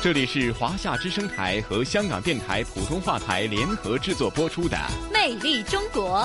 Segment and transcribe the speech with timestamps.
[0.00, 4.76] 这里是华夏之声台和香港电台普通话台联合制作播出的
[5.12, 6.20] 《魅力中国》。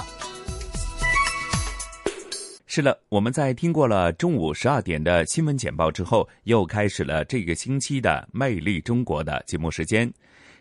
[2.67, 10.11] 是了，我们在听过了中午十二点的新闻简报之后，又开始了这个星期的《魅力中国》的节目时间。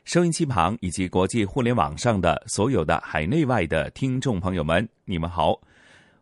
[0.07, 5.61] 收音机旁以及国际互联网上的所有的海内外的听众朋友们，你们好，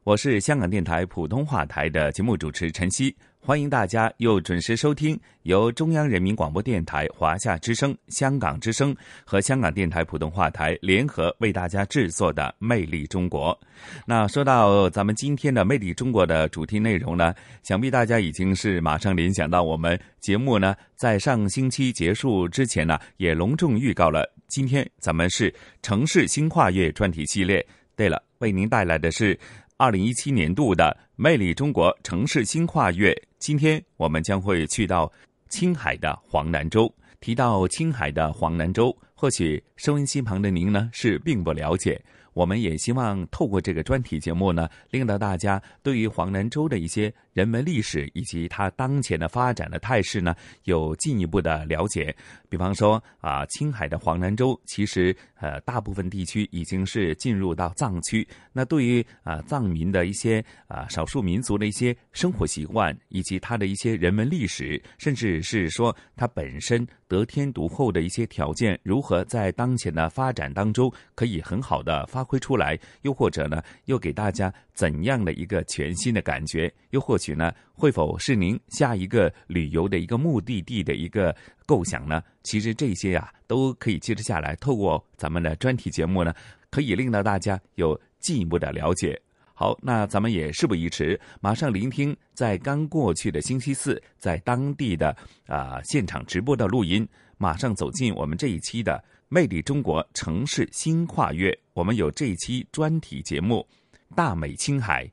[0.03, 3.17] 我是香港电台普通话台的节目主持陈曦。
[3.43, 8.95] 欢迎大家又准时收听由中央人民广播电台、华夏之声、香港之声
[9.25, 13.59] 和香港电台普通话台联合为大家制作的《魅力中国》。
[14.05, 27.67] 那说到咱们今天的《魅力中国》的主题内容呢，想必大家已经是马上联想到我们节目呢，在上星期结束之前呢，也隆重预告了今天咱们是城市新跨越专题系列。
[27.97, 29.37] 对了，为您带来的是。
[29.77, 35.11] 二零一七年度的《魅力中国城市新跨越》，今天我们将会去到
[35.49, 36.93] 青海的黄南州。
[37.21, 42.01] 提到青海的黄南州，或许收音机旁的您呢是并不了解。
[42.33, 52.15] 我们也希望透过这个专题节目呢，令到大家对于黄南州的一些人文历史以及它当前的发展的态势呢，有进一步的了解。
[52.49, 58.27] 比方说啊，青海的黄南州其实呃大部分地区已经是进入到藏区。
[58.53, 72.20] 那对于啊藏民的一些啊少数民族的一些生活习惯，以及它的一些人文历史，甚至是说它本身得天独厚的一些条件，如何在当前的发展当中可以很好的发。
[72.21, 76.71] 发挥出来，又或者呢，又给大家怎样的一个全新的感觉？
[76.91, 81.35] 又或许呢，会否是您下一个旅游的一个目的地的一个
[81.65, 82.23] 构想呢？
[82.43, 86.35] 其实这些啊，都可以接着下来，透过咱们的专题节目呢，
[86.69, 89.19] 可以令到大家有进一步的了解。
[89.55, 95.17] 好，那咱们也事不宜迟，马上聆听在刚过去的星期四，在当地的
[95.47, 97.09] 啊现场直播的录音，
[97.39, 99.03] 马上走进我们这一期的。
[99.33, 103.65] 魅力中国城市新跨越，我们有这一期专题节目
[104.17, 105.09] 《大美青海，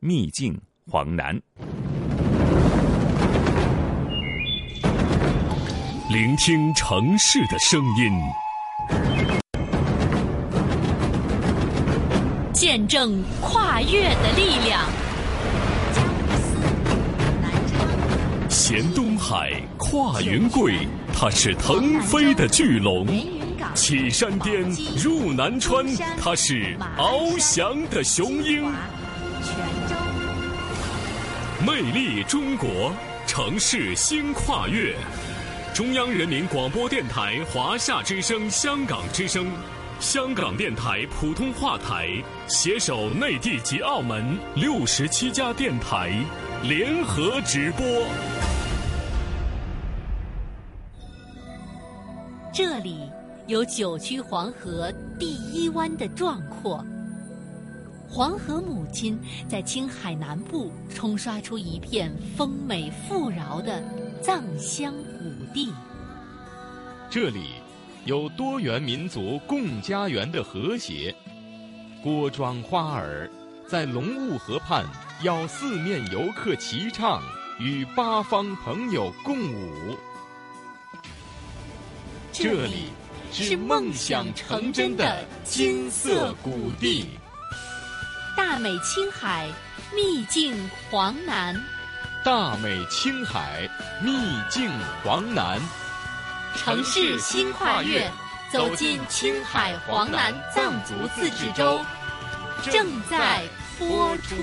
[0.00, 1.36] 秘境黄南》，
[6.10, 8.10] 聆听城市的声音，
[12.52, 14.84] 见证跨越的力量。
[18.48, 20.74] 衔东海，跨云贵，
[21.14, 23.06] 它是腾飞的巨龙。
[23.74, 24.62] 起山巅，
[25.02, 25.86] 入南川，
[26.18, 28.64] 它是翱翔的雄鹰。
[31.66, 32.92] 魅力中国，
[33.26, 34.94] 城市新跨越。
[35.74, 39.46] 中央人民广播电台、华夏之声、香港之声、
[40.00, 42.08] 香港电台普通话台
[42.48, 46.12] 携手内地及澳门六十七家电台
[46.62, 47.86] 联合直播。
[52.52, 52.98] 这里。
[53.50, 56.86] 有九曲黄河第一湾的壮阔，
[58.08, 59.18] 黄河母亲
[59.48, 63.82] 在青海南部冲刷出一片丰美富饶的
[64.22, 65.72] 藏乡古地。
[67.10, 67.54] 这里
[68.04, 71.12] 有多元民族共家园的和谐，
[72.04, 73.28] 郭庄花儿
[73.66, 74.86] 在龙雾河畔
[75.24, 77.20] 邀四面游客齐唱，
[77.58, 79.96] 与八方朋友共舞。
[82.30, 82.92] 这里。
[83.32, 87.08] 是梦想成真的金色谷地，
[88.36, 89.48] 大美青海，
[89.94, 91.54] 秘境黄南。
[92.24, 93.68] 大美青海，
[94.02, 94.12] 秘
[94.50, 94.68] 境
[95.04, 95.60] 黄南。
[96.56, 98.10] 城市新跨越，
[98.52, 101.80] 走进青海黄南藏族自治州，
[102.64, 103.44] 正在
[103.78, 104.34] 播出。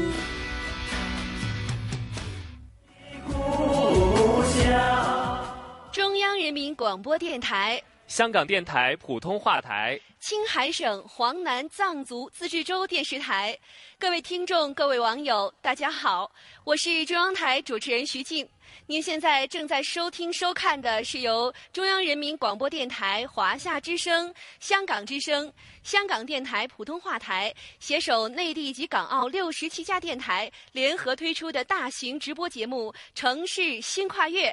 [5.91, 7.81] 中央人民广播电台。
[8.07, 13.57] 香港电台普通话台，青海省黄南藏族自治州电视台，
[13.99, 16.31] 各位听众、各位网友，大家好，
[16.63, 18.47] 我是中央台主持人徐静。
[18.85, 25.51] 您现在正在收听、收看的是由中央人民广播电台华夏之声、香港之声、
[25.83, 34.49] 香港电台普通话台携手内地及港澳六十七家电台联合推出的大型直播节目《城市新跨越》。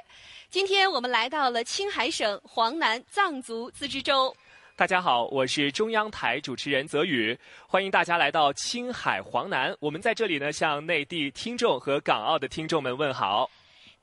[0.50, 4.34] 今天我们来到了青海省黄南藏族自治州。
[4.76, 7.38] 大家好，我是中央台主持人泽宇，
[7.68, 9.72] 欢迎大家来到青海黄南。
[9.78, 13.48] 我们在这里呢，向内地听众和港澳的听众们问好。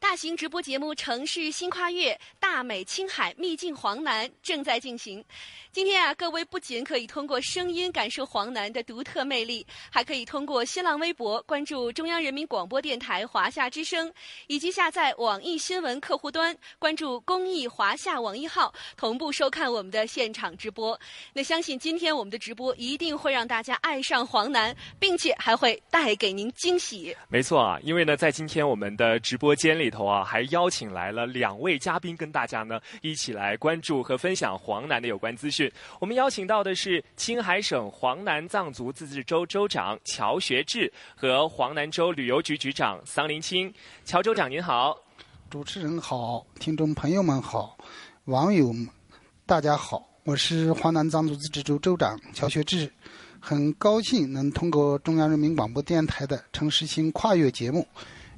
[0.01, 5.23] 大型直播节目《城市新跨越》，大美青海，秘境黄南正在进行。
[5.71, 14.11] 今天啊，各位不仅可以通过声音感受黄南的独特魅力，还可以通过新浪微博关注中央人民广播电台华夏之声，
[14.47, 20.99] 以及下载网易新闻客户端关注公益华夏网易号，同步收看我们的现场直播。
[21.31, 27.15] 那相信今天我们的直播一定会让大家爱上黄南，并且还会带给您惊喜。
[27.29, 35.71] 没错啊，因为呢，在今天我们的直播间里头啊，还邀请来了两位嘉宾，跟大家呢一起来关注和分享黄南的有关资讯。
[35.99, 43.71] 我们邀请到的是青海省黄南藏族自治州州长乔学志和黄南州旅游局局长桑林清。
[44.05, 44.97] 乔州长您好，
[45.49, 47.77] 主持人好，听众朋友们好，
[48.25, 48.87] 网友们
[49.45, 52.89] 大家好，我是黄南藏族自治州州长乔学志，
[53.39, 57.85] 很高兴能通过中央人民广播电台的城市性跨越节目。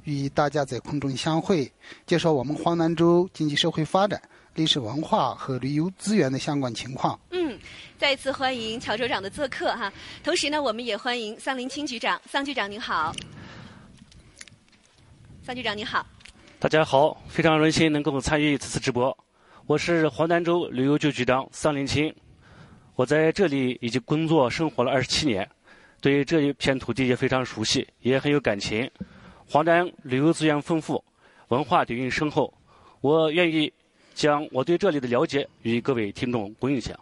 [0.04, 1.70] 与大家在空中相会，
[2.06, 4.20] 介绍我们黄南州经济社会发展、
[4.54, 7.18] 历史文化和旅游资源的相关情况。
[7.30, 7.58] 嗯，
[7.98, 9.92] 再一次欢迎乔州长的做客哈。
[10.22, 12.20] 同时呢，我们也欢迎桑林清局长。
[12.28, 13.14] 桑局长您好，
[15.42, 16.06] 桑局长您好。
[16.58, 19.16] 大家好，非常荣幸能够参与此次直播。
[19.66, 22.14] 我是黄南州旅游局局长桑林清，
[22.94, 25.48] 我在这里已经工作生活了二十七年，
[26.02, 28.90] 对这一片土地也非常熟悉，也很有感情。
[29.48, 31.02] 黄南旅游资源丰富，
[31.48, 32.52] 文化底蕴深厚，
[33.00, 33.72] 我愿意
[34.14, 36.98] 将我对这里的了解与各位听众共享。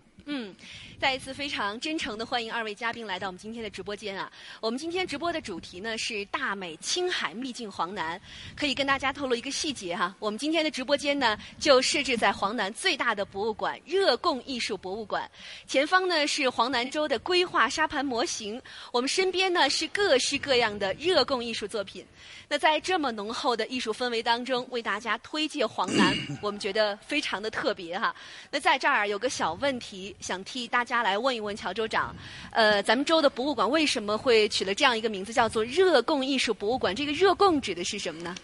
[1.02, 4.30] 再一次非常真诚的欢迎二位嘉宾来到我们今天的直播间啊！
[4.60, 8.20] 我们今天直播的主题呢是大美青海秘境黄南，
[8.54, 15.28] 可以跟大家透露一个细节哈，我们今天的直播间呢就设置在黄南最大的博物馆——热贡艺术博物馆，
[15.66, 18.62] 前方呢是黄南州的规划沙盘模型，
[18.92, 22.06] 我们身边呢是各式各样的热贡艺术作品。
[22.48, 28.14] 那在这么浓厚的艺术氛围当中，为大家推介黄南， 我们觉得非常的特别哈。
[28.52, 30.91] 那在这儿有个小问题，想替大家。
[30.92, 32.14] 大家来问一问乔州长，
[32.50, 36.94] 呃，咱们州的博物馆为什么会取了这样一个名字，叫做热贡艺术博物馆？
[36.94, 38.36] 这个热贡指的是什么呢？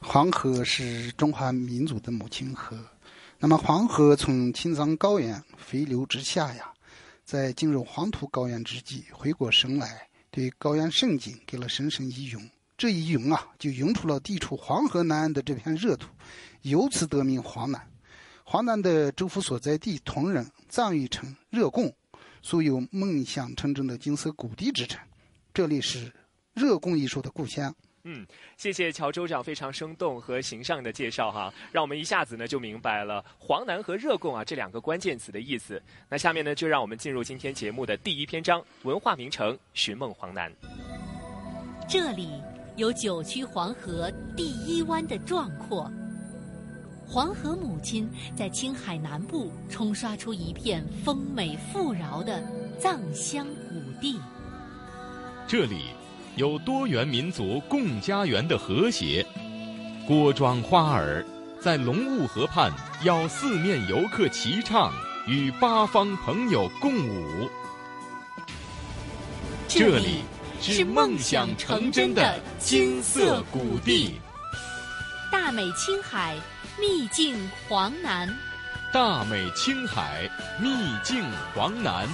[0.00, 2.76] 黄河是中华民族的母亲河，
[3.38, 6.72] 那么黄河从青藏高原飞流直下呀，
[7.24, 12.42] 在进入黄土高原之际，回过神来，对高原胜景给了深深一涌。
[12.76, 16.08] 这一涌啊，就涌出了地处黄河南岸的这片热土，
[16.62, 17.80] 由此得名黄南。
[18.52, 21.94] 黄南的州府所在地铜仁藏语称热贡，
[22.42, 25.00] 素有梦想成真的金色谷地之称。
[25.54, 26.12] 这里是
[26.52, 27.72] 热贡艺术的故乡。
[28.02, 28.26] 嗯，
[28.56, 35.80] 谢谢乔州长非常生动和形象的介绍哈，让我们一下子呢就明白了黄南和热贡啊这两个关键词的意思。
[36.08, 40.52] 那下面呢就让我们进入今天节目的第一篇章——文化名城寻梦黄南。
[41.88, 42.28] 这里
[42.74, 45.88] 有九曲黄河第一湾的壮阔。
[47.12, 52.40] 黄河母亲在青海南部冲刷出一片丰美富饶的
[52.78, 54.16] 藏香谷地。
[55.48, 55.86] 这里
[56.36, 59.26] 有多元民族共家园的和谐。
[60.06, 61.26] 郭庄花儿
[61.60, 62.72] 在龙雾河畔
[63.02, 64.92] 邀四面游客齐唱，
[65.26, 67.48] 与八方朋友共舞。
[69.66, 70.22] 这里
[70.60, 74.12] 是梦想成真的金色谷地。
[75.32, 76.36] 大美青海。
[76.80, 78.26] 秘境黄南，
[78.90, 80.26] 大美青海，
[80.58, 80.70] 秘
[81.02, 81.22] 境
[81.54, 82.08] 黄南，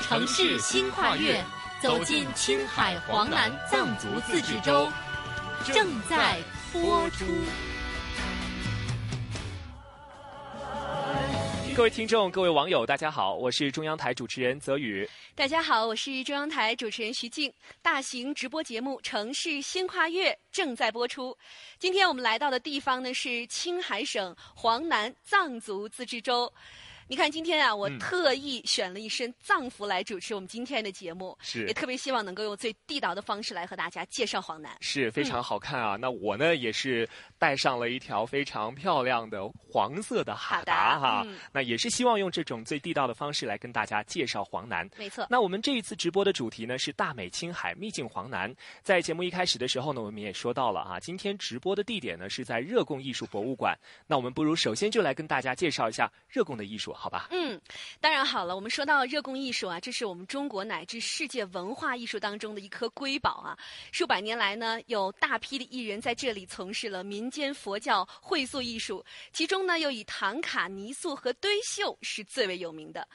[0.00, 1.44] 城市新跨越，
[1.82, 4.90] 走进青海黄南藏族自治州，
[5.66, 6.38] 正在
[6.72, 7.26] 播出。
[11.76, 15.08] 各位听众，各位网友，大家好，我是中央台主持人泽宇。
[15.34, 17.52] 大家好，我是中央台主持人徐静。
[17.82, 21.36] 大型直播节目《城市新跨越》正在播出。
[21.76, 26.50] 今天我们来到的地方呢是青海省黄南藏族自治州。
[27.06, 34.74] 你看今天啊，我嗯特意选了一身藏服来主持我们今天的节目，是也特别希望能够用最地道的方式来和大家介绍黄南。
[34.80, 35.96] 是非常好看啊！
[35.96, 37.06] 那我呢也是
[37.38, 44.88] 带上了一条非常漂亮的黄色的哈达哈，嗯那也是希望用这种最地道的方式来跟大家介绍黄南。
[44.96, 48.54] 没错，那我们这一次直播的主题呢是大美青海秘境黄南。
[48.82, 53.78] 在节目一开始的时候呢，我们也说到了啊，今天直播的地点呢是在热贡艺术博物馆。
[54.06, 57.28] 那我们不如首先就来跟大家介绍一下热贡的艺术，好吧？
[57.30, 57.60] 嗯，
[58.00, 58.54] 当然好了。
[58.54, 63.58] 我们说到热贡艺术啊，这是我们中国乃至世界文化艺术当中的一颗瑰宝啊。
[63.92, 73.06] 数百年来呢，有大批的艺人在这里从事了民间佛教会塑艺术，其中呢又以唐卡、泥塑和堆绣是最为有名的。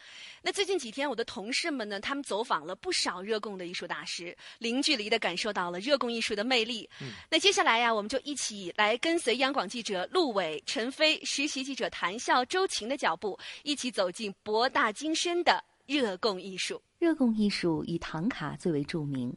[0.41, 6.89] 那最近几天，我的同事们呢，他们走访了不少热贡的艺术大师，零距离的感受到了热贡艺术的魅力。
[7.01, 13.37] 嗯那接下来呀、我们就一起来跟随央广记者陆伟、陈飞、实习记者谭笑、周晴的脚步，
[13.69, 16.81] 一起走进博大精深的热贡艺术。
[16.97, 19.31] 热贡艺术以唐卡最为著名，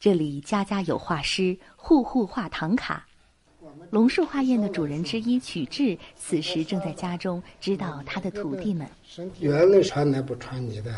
[0.00, 3.06] 这里家家有画师，户户画唐卡。
[3.90, 8.88] 龙树画院的主人之一曲志，此时正在家中指导他的徒弟们。
[9.38, 10.92] 原来传男不传女的，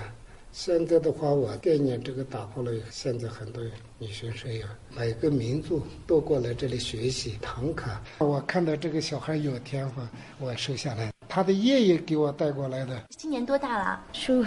[0.51, 2.73] 现在的话，我概念这个打破了。
[2.91, 3.63] 现在很多
[3.99, 4.67] 女学生呀，
[4.97, 8.03] 每个民族都过来这里学习唐卡。
[8.17, 10.01] 我看到这个小孩有天赋，
[10.39, 11.13] 我收下来。
[11.29, 13.05] 他的爷爷给我带过来的。
[13.11, 14.03] 今年多大了？
[14.13, 14.45] 叔，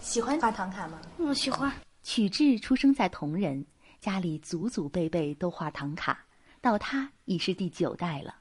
[0.00, 1.00] 喜欢画唐卡吗？
[1.18, 1.70] 嗯喜欢。
[2.02, 3.64] 曲智出生在铜仁，
[4.00, 6.24] 家里祖祖辈辈都画唐卡，
[6.60, 8.36] 到他已是第九代了。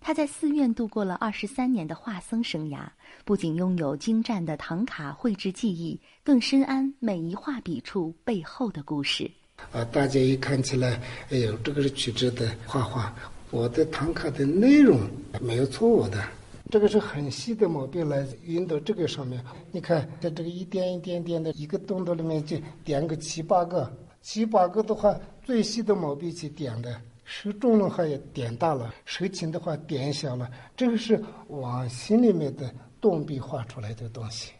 [0.00, 2.88] 他在寺院度过了二十三年的画僧生涯，
[3.24, 9.30] 不仅拥有精湛的唐卡绘制技艺，更深谙每一画笔触背后的故事。
[9.72, 13.12] 啊，大家一看起来，哎呦，这个是曲智的画画。
[13.50, 15.00] 我的唐卡的内容
[15.40, 16.22] 没有错误的，
[16.70, 19.42] 这个是很细的毛笔来运到这个上面。
[19.72, 27.00] 你看，在这个一点一点点的一个动作里面，就点个七八个，七八个的话，最细的毛笔去点的。
[27.24, 34.52] 手重的话也点大了，手轻的话点小了，这个是往心里面的动笔画出来的东西。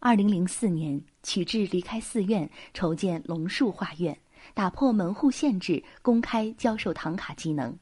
[0.00, 4.16] 二零零四年，曲智离开寺院，筹建龙树画院，
[4.54, 7.76] 打破门户限制，公开教授唐卡技能。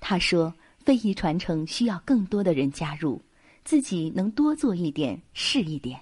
[0.00, 0.52] 他说
[0.84, 3.20] ：“非遗传承需要更多的人加入，
[3.64, 5.98] 自己能多做一点是一点。”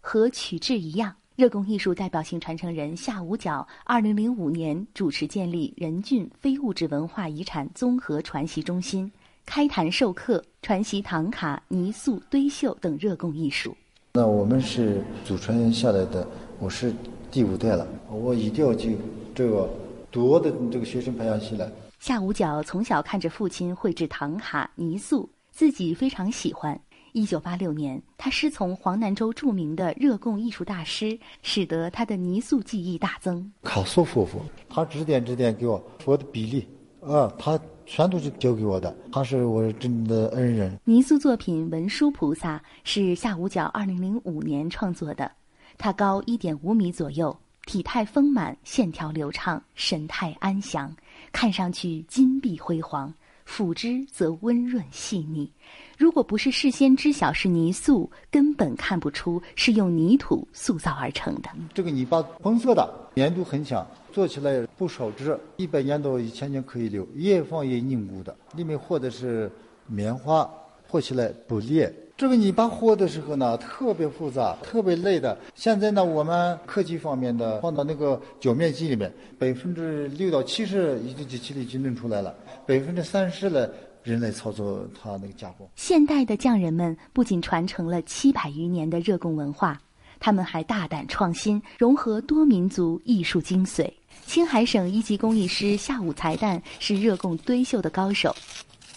[0.00, 1.14] 和曲智一样。
[1.36, 9.12] 热贡艺术代表性传承人夏五角，二零零五年主持建立仁俊非物质文化遗产综合传习中心，
[9.44, 13.76] 开坛授课，传习唐卡、泥塑、堆绣等热贡艺术。
[14.14, 16.26] 那我们是祖传下来的，
[16.58, 16.90] 我是
[17.30, 18.88] 第五代了，我一定要就
[19.34, 19.68] 这个
[20.10, 21.70] 多的这个学生培养起来。
[22.06, 26.80] 夏五角从小看着父亲绘制唐卡、泥塑，自己非常喜欢。
[27.10, 33.52] 一九八六年，他师从黄南州著名的热贡艺术大师，使得他的泥塑技艺大增。
[33.64, 36.68] 卡索夫妇，他指点指点给我佛的比例，
[37.00, 40.78] 啊，他全都是教给我的，他是我真的恩人。
[40.84, 45.28] 泥塑作品《文殊菩萨》是夏五角二零零五年创作的，
[45.76, 50.94] 他高一点五米左右，体态丰满，线条流畅，神态安详，
[51.36, 53.12] 看上去金碧辉煌。
[53.46, 55.48] 抚之则温润细腻，
[55.96, 61.50] 如果不是事先知晓是泥塑，根本看不出是用泥土塑造而成的。
[61.72, 68.34] 这个泥巴红色的，粘度很强，做起来不烧制，一百年到一千年可以留，越放越凝固的。
[68.56, 69.48] 里面和的是
[69.86, 70.50] 棉花，
[70.88, 71.94] 和起来不裂。
[72.16, 75.36] 这个泥巴和的时候呢，特别复杂，特别累的。
[75.54, 82.34] 现在呢，我们科技方面的放到那个搅面机里面，百分之六到七十已经机器里就弄出来了，
[82.66, 83.68] 百分之三十呢
[84.02, 85.68] 人来操作它那个加工。
[85.76, 89.78] 现代的匠人们不仅传承了七百余年的热贡文化，
[90.18, 93.92] 他们还大胆创新，融合多民族艺术精髓。
[94.24, 98.34] 青海省一级工艺师夏武才旦是热贡堆绣的高手，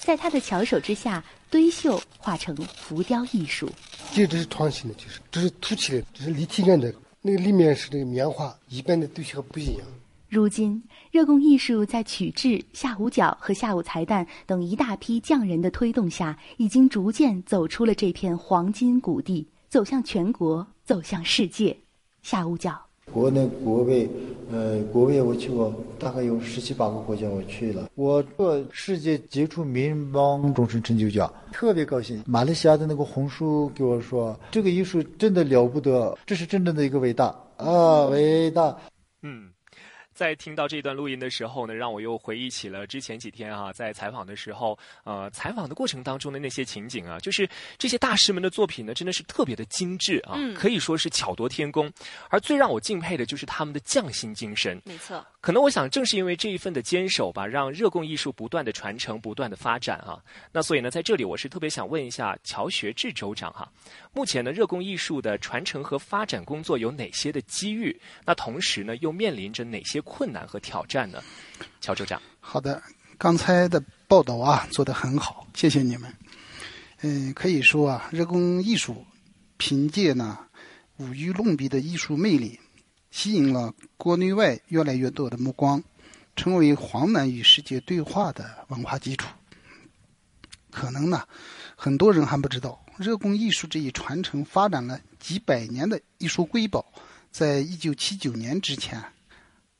[0.09, 1.23] 在他的巧手之下。
[1.51, 3.69] 堆绣化成浮雕艺术，
[4.11, 6.93] 这只是创新的，就是这是凸起的，这是立体感的。
[7.21, 9.87] 那个里面是这个棉花，一般的堆绣不一样。
[10.27, 21.79] 如今，热贡艺术在曲智、下五角和下午才旦等一大批匠人的推动下，已经逐渐走出了这片黄金谷地，走向全国，走向世界。
[22.21, 22.88] 下五角。
[23.13, 24.07] 国内、国外，
[24.51, 27.89] 呃，国外我去过，大概有十七八个国家我去了。
[27.95, 32.23] 我做世界杰出名人邦终身成就奖，特别高兴。
[32.25, 38.75] 马来西亚的那个红叔给我说，这个艺术真的了不得，这是真正的一个伟大啊，伟大。
[39.21, 39.49] 嗯。
[40.19, 51.89] 在听到这段录音的时候呢，让我又回忆起了之前几天啊，在采访的时候，呃，采访的过程当中的那些情景啊，就是这些大师们的作品呢，真的是特别的精致啊，嗯可以说是巧夺天工。
[52.27, 54.81] 而最让我敬佩的就是他们的匠心精神。
[54.83, 60.19] 没错，可能我想，正是因为这一份的坚守吧，让热贡艺术不断的传承、不断的发展啊。
[60.51, 63.71] 那所以呢，在这里我是特别想问一下乔学志州长哈，
[64.13, 67.97] 目前呢，热贡艺术的传承和发展工作有哪些的机遇？
[68.25, 71.23] 那同时呢，又面临着哪些困难和挑战呢？
[71.79, 72.83] 乔州长，好的，
[73.17, 76.13] 刚才的报道啊做得很好，谢谢你们。
[77.01, 79.05] 嗯，可以说啊，热贡艺术
[79.55, 80.37] 凭借呢
[80.97, 82.59] 无与伦比的艺术魅力，
[83.11, 85.83] 吸引了国内外越来越多的目光，
[86.35, 89.27] 成为黄南与世界对话的文化基础。
[90.71, 91.27] 可能呢，
[91.75, 96.85] 很多人还不知道，热贡艺术这一传承发展了几百年的艺术瑰宝，
[97.31, 99.03] 在一九七九年之前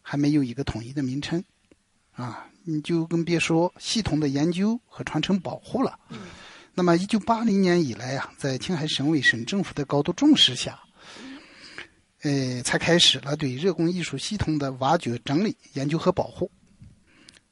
[0.02, 1.44] 还没有一个统一的名称。
[2.14, 5.98] 啊，你就更别说系统的研究和传承保护了。
[6.74, 10.80] 那么，一九八零年以来啊，在青海省委省政府的高度重视下，
[12.22, 16.50] 呃，才开始了对热工艺术系统的挖掘、整理、研究和保护。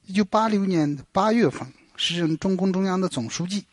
[0.06, 3.66] 一九八六年八月份，时任中共中央的总书记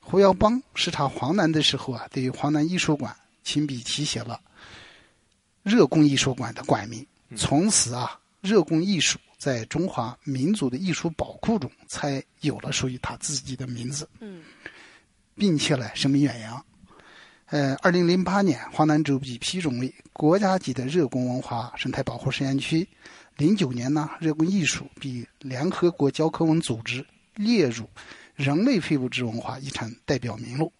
[0.00, 4.40] 胡耀邦视察黄南的时候啊，对黄南艺术馆亲笔题写了
[5.62, 7.04] “热工艺术馆”的馆名。
[7.34, 14.42] 从此啊，热工艺术在中华民族的艺术宝库中才有了属于他自己的名字，嗯，
[15.34, 16.64] 并且呢声名远扬。
[17.48, 22.86] 呃，二零零八年，华南州被批准为国家级的热贡文化生态保护实验区。
[23.36, 27.88] 零九年呢，热贡艺术被联合国教科文组织列入
[28.34, 30.72] 人类非物质文化遗产代表名录。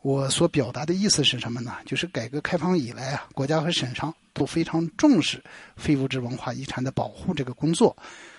[0.00, 1.76] 我所表达的意思是什么呢？
[1.84, 5.42] 就是改革开放以来啊，国家和省上都非常重视
[5.76, 7.94] 非物质文化遗产的保护这个工作。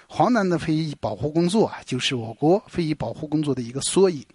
[0.07, 4.25] 黄南的非遗保护工作啊，就是我国非遗保护工作的一个缩影。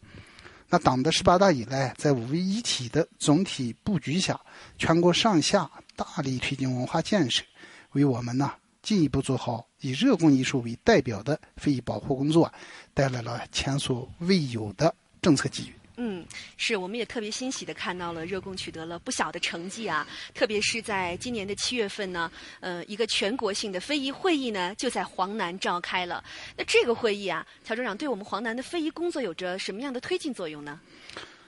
[0.69, 4.41] 那党的十八大以来，在五位一体的总体布局下，
[4.79, 7.45] 全国上下大力推进文化建设，
[7.93, 12.53] 为我们呢进一步做好以热工艺术为代表的非遗保护工作，
[12.95, 14.93] 带来了前所未有的
[15.23, 15.75] 政策机遇。
[15.97, 16.25] 嗯，
[16.57, 26.23] 是，我们也特别欣喜的看到了热贡取得了不小的成绩啊，特别是在今年的七月份呢，呃，一个全国性的非遗会议呢就在黄南召开了。
[26.57, 30.79] 那这个会议啊，乔州长对我们黄南的非遗工作有着什么样的推进作用呢？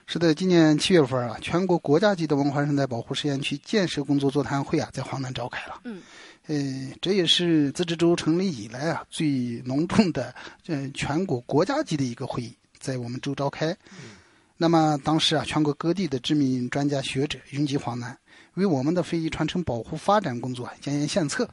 [0.07, 5.81] 是的，今年七月份啊，全国国家级的文化生态保护实验区建设工作座谈会啊，在黄南召开了。
[5.83, 6.01] 嗯，
[6.47, 10.33] 呃，这也是自治州成立以来啊最隆重的
[10.65, 13.67] 呃全国国家级的一个会议，在我们州召开。
[13.91, 14.17] 嗯
[14.61, 18.17] 那么当时啊，全国各地的知名专家学者云集黄南，
[18.55, 21.49] 为我们的非遗传承保护发展工作建言献策。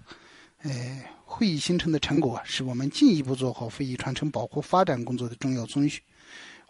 [0.63, 6.03] 呃，会议形成的成果是我们进一步做好非遗传承保护发展工作的重要遵循。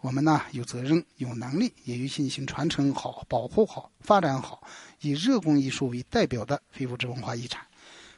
[0.01, 4.61] 我们呢有责任、有能力，也有信心传承好、保护好、发展好
[5.01, 7.65] 以热贡艺术为代表的非物质文化遗产，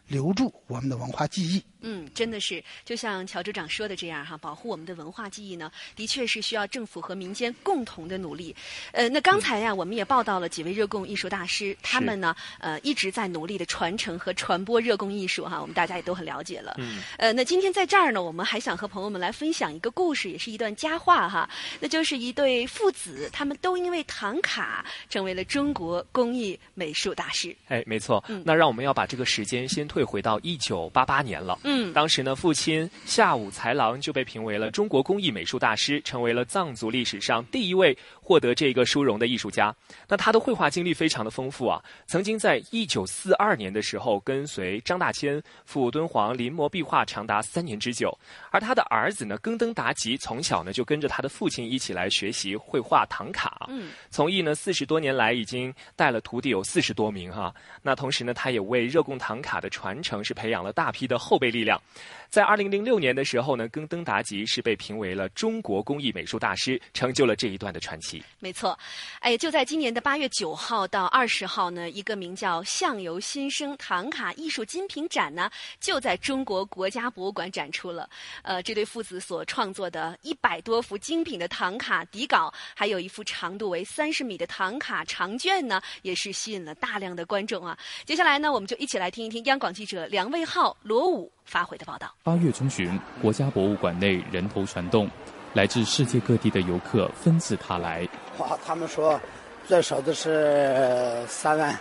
[0.09, 1.63] 留住我们的文化记忆。
[1.81, 8.53] 嗯，真的是，就像乔州长说的这样哈，保护我们的文化记忆呢，的确是需要政府和民间共同的努力。
[8.91, 16.75] 呃，那刚才呀，我们也报道了几位热贡艺术大师，他们呢，呃，一直在努力的传承和传播热贡艺术哈，我们大家也都很了解了。
[16.79, 27.55] 嗯，呃，那今天在这儿呢，我们还想和朋友们来分享一个故事，也是一段佳话哈，那就是一对父子，他们都因为唐卡成为了中国工艺美术大师。
[27.69, 28.21] 哎，没错。
[28.27, 31.59] 嗯那让我们要把这个时间先退回到一九八八年了。
[31.65, 37.97] 嗯当时呢，父亲夏武才郎就被评为了中国工艺美术大师，成为了藏族历史上第一位
[38.29, 39.75] 获得这个殊荣的艺术家。
[40.07, 48.15] 那他的绘画经历非常的丰富啊，曾经在一九四二年的时候跟随张大千赴敦煌临摹壁画长达三年之久。
[48.51, 53.65] 而他的儿子呢，更登达吉从小呢就跟着他的父亲一起来学习绘画唐卡。
[53.67, 57.51] 嗯，从艺呢四十多年来，已经带了徒弟有四十多名哈。
[57.81, 61.81] 那同时呢，他也为热贡唐卡的传承是培养了大批的后备力量。
[62.29, 68.23] 在二零零六年的时候呢，更登达吉是被评为了中国工艺美术大师，成就了这一段的传奇。
[68.39, 68.77] 没错，
[69.19, 78.07] 哎，就在今年的八月九号到二十号呢，一个名叫“相由心生唐卡艺术精品展”呢，就在中国国家博物馆展出了。
[78.43, 87.75] 呃，这对父子所创作的一百多幅精品的唐卡底稿，还有一幅长度为三十米的唐卡长卷呢，也是吸引了大量的观众啊。
[88.05, 92.13] 接下来呢，我们就一起来听一听央广记者梁卫浩、罗武发回的报道。
[92.21, 95.09] 八月中旬，国家博物馆内人头攒动，
[95.53, 98.07] 来自世界各地的游客纷至沓来。
[98.37, 99.19] 哇，他们说
[99.67, 101.75] 最少的是三万，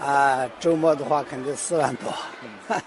[0.00, 2.10] 啊，周末的话肯定四万多。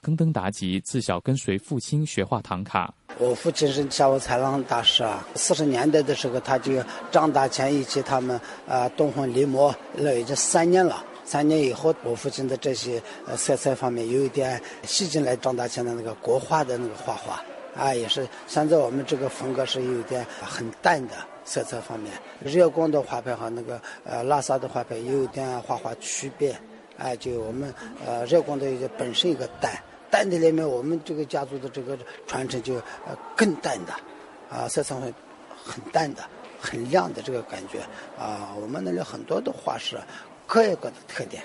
[0.00, 2.92] 更登达吉自小跟随父亲学画唐卡。
[3.18, 11.04] 我父亲是下午才郎大师啊，四十年代的时候他就张大千以及他们啊东婚临摹，那已经三年了。
[11.24, 17.42] 三年以后，我父亲的这些呃色彩方面有一点吸进来张大千的那个国画的那个画画
[17.74, 22.12] 啊，也是现在我们这个风格是有点很淡的色彩方面。
[22.40, 26.54] 热光的画派和那个呃拉萨的画派有一点画画区别，
[26.98, 27.72] 哎，就我们
[28.04, 29.72] 呃热光的一个本身一个淡。
[30.10, 32.74] 淡的里面，我们这个家族的这个传承就
[33.06, 33.94] 呃更淡的，
[34.50, 35.14] 啊，色彩会
[35.64, 36.22] 很淡的、
[36.60, 37.78] 很亮的这个感觉
[38.18, 38.54] 啊。
[38.60, 39.96] 我们那里很多的画是
[40.46, 41.42] 各有各的特点。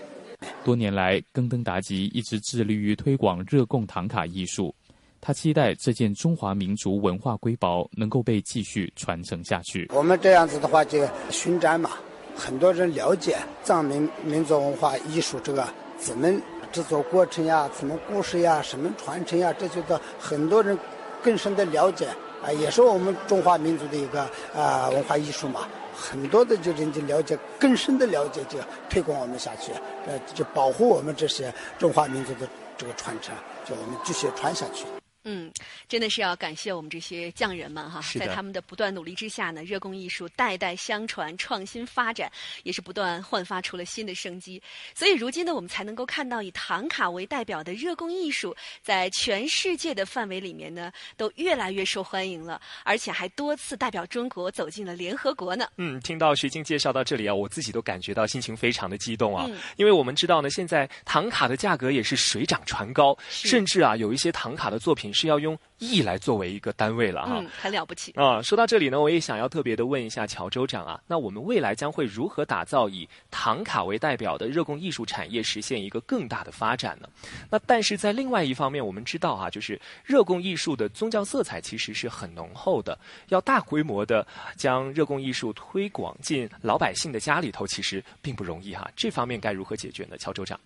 [0.64, 4.74] 多年来，更登达吉一直致力于推广热贡唐卡艺术，
[5.20, 9.90] 他期待这件中华民族文化瑰宝能够被继续传承下去。
[9.94, 11.92] 我们这样子的话，就巡展嘛，
[12.36, 16.28] 很多人了解藏民民族文化艺术这个怎么。
[16.70, 20.78] 制作过程呀，怎么故事呀，什么传承呀，这些的很多人
[21.24, 22.06] 更深的了解
[22.44, 25.62] 啊，也是我们中华民族的一个啊文化艺术嘛。
[26.00, 29.72] 很多的就人家了解，更深的了解，就推广我们下去，
[30.06, 34.86] 呃，就保护我们这些中华民族的这个传承，就我们继续传下去。
[35.30, 35.52] 嗯，
[35.90, 42.32] 真的是要感谢我们这些匠人们哈，在他们的不断努力之下呢，热工艺术代代相传、创新发展，
[42.64, 44.62] 也是不断焕发出了新的生机。
[44.96, 55.68] 所以如今呢，我们才能够看到以唐卡为代表的热工艺术，在全世界的范围里面呢，都越来越受欢迎了，而且还多次代表中国走进了联合国呢。
[55.76, 65.14] 嗯，听到徐静介绍到这里啊，我自己都感觉到心情非常的激动啊，因为我们知道呢，现在唐卡的价格也是水涨船高，甚至啊，有一些唐卡的作品。
[65.18, 68.40] 是要用亿来作为一个单位了哈，嗯，很了不起啊！
[68.44, 77.10] 说到这里呢，我也想要特别的问一下乔州长啊，那我们未来将会如何打造以唐卡为代表的热贡艺术产业，实现一个更大的发展呢？
[77.50, 82.98] 那但是在另外一方面，我们知道啊，就是热贡艺术的宗教色彩其实是很浓厚的，
[83.30, 84.26] 要大规模的
[84.56, 88.88] 将热贡艺术推广进老百姓的家里头，其实并不容易哈。
[88.96, 90.16] 这方面该如何解决呢？
[90.18, 90.60] 乔州长。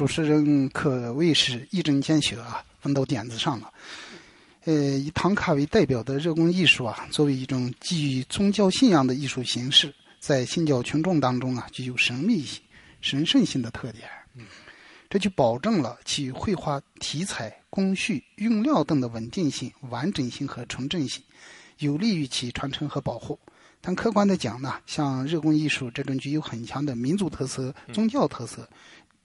[0.00, 3.70] 主持人可谓是一针见血啊，问到点子上了。
[4.64, 12.62] 呃，以唐卡为代表的热工艺术啊，作为一种基于宗教信仰的艺术形式，在信教群众当中啊，具有神秘性、
[13.02, 14.08] 神圣性的特点。
[15.10, 21.22] 这就保证了其绘画题材、工序、用料等的稳定性、完整性和纯正性，
[21.76, 23.38] 有利于其传承和保护。
[23.82, 28.66] 但客观的讲呢，像热工艺术这种具有很强的民族特色、宗教特色。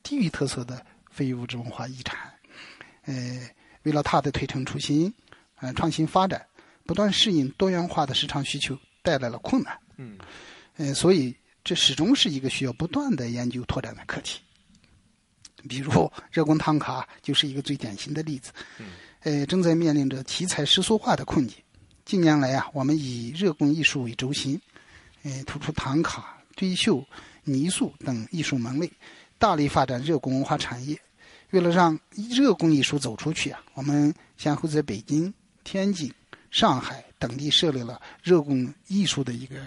[0.06, 2.32] 地域特色的非物质文化遗产，
[3.06, 3.50] 呃，
[3.82, 5.12] 为了它的推陈出新、
[5.60, 6.46] 呃创新发展，
[6.86, 9.76] 不断适应多元化的市场需求，带来了困难。
[9.98, 10.16] 嗯，
[10.78, 14.40] 呃，所以这始终是一个需要不断的研究拓展的课题。
[15.68, 18.52] 比如热贡唐卡就是一个最典型的例子。
[18.78, 18.86] 嗯，
[19.22, 21.58] 呃，正在面临着题材世俗化的困境。
[22.06, 24.62] 近年来啊，我们以热贡艺术为轴心，
[25.24, 27.04] 呃，突出唐卡、堆绣、
[27.44, 28.92] 泥塑等艺术门类。
[29.38, 30.98] 大力发展热工文化产业，
[31.52, 31.98] 为了让
[32.30, 36.12] 热工艺术走出去啊，我们先后在北京、天津、
[36.52, 39.58] 上海等地设立了热工艺术的一个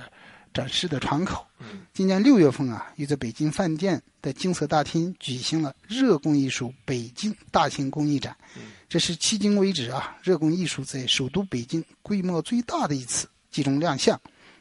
[0.53, 1.47] 展示的窗口。
[1.93, 8.37] 今年六月份啊，又在北京饭店的金色大厅举行了热工艺术北京大型工艺展。
[8.89, 14.19] 这是迄今为止啊，热工艺术在首都北京规模最大的一次集中亮相。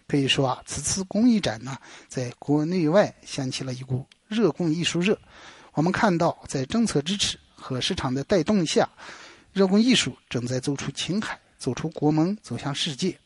[0.07, 4.05] 可以说啊，此次工艺展呢，在国内外掀起了一股。
[4.27, 5.17] 热贡艺术热，
[5.73, 8.87] 我们看到，在政策支持和市场的带动下，
[9.53, 13.17] 热贡艺术正在走出青海，走出国门，走向世界。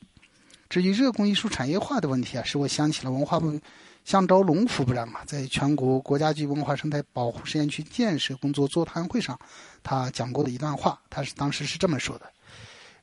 [0.69, 3.59] 至于热贡艺术产业化的问题啊，使我想起了文化部
[4.05, 9.37] 向昭龙副部长啊，在全国国家级文化生态保护实验区建设工作座谈会上，
[9.83, 11.01] 他讲过的一段话。
[11.09, 12.31] 他是当时是这么说的：“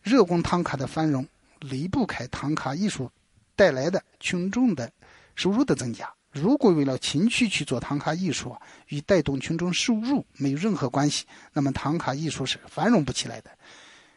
[0.02, 1.26] 热贡唐卡的繁荣
[1.60, 3.10] 离不开唐卡艺术
[3.54, 4.90] 带来的群众的
[5.34, 8.56] 收入的增加。”如果为了情趣去做唐卡艺术，
[8.88, 13.50] 与带动群众收入没有任何关系，那么唐卡艺术是繁荣不起来的。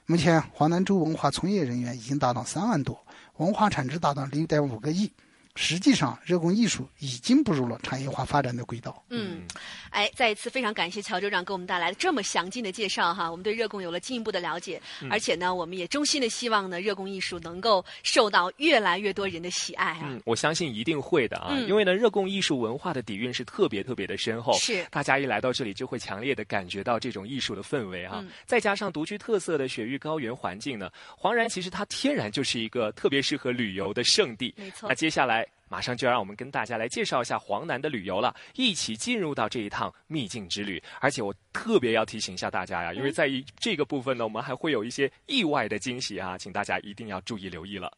[0.05, 3.05] 目前，华南州文化从业人员已经达到三万多，
[3.37, 5.11] 文化产值达到零点五个亿。
[5.55, 9.03] 实际上，热贡艺术已经步入了产业化发展的轨道。
[9.09, 9.41] 嗯，
[9.89, 20.03] 哎，再一次非常感谢乔州长给我们带来的这么详尽的介绍哈，我们对热贡有了进一步的了解，而且呢，我们也衷心的希望呢，热贡艺术能够受到越来越多人的喜爱啊。
[20.05, 34.53] 嗯，我相信一定会的啊，因为呢，热贡艺术文化的底蕴是特别特别的深厚，是大家一来到这里就会强烈的感觉到这种艺术的氛围啊，再加上独具特色的雪域高原环境呢，黄然其实它天然就是一个特别适合旅游的圣地。
[34.57, 35.40] 没错，那接下来。
[35.71, 40.83] 马上就让我们跟大家来介绍一下黄南的旅游了，一起进入到这一趟秘境之旅。
[40.99, 47.89] 而且我特别要提醒一下大家呀，因为在于这个部分呢，我们还会有一些意外的惊喜啊，请大家一定要注意留意了。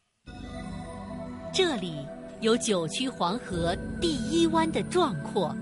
[1.52, 2.06] 这里
[2.40, 5.52] 有九曲黄河第一湾的壮阔，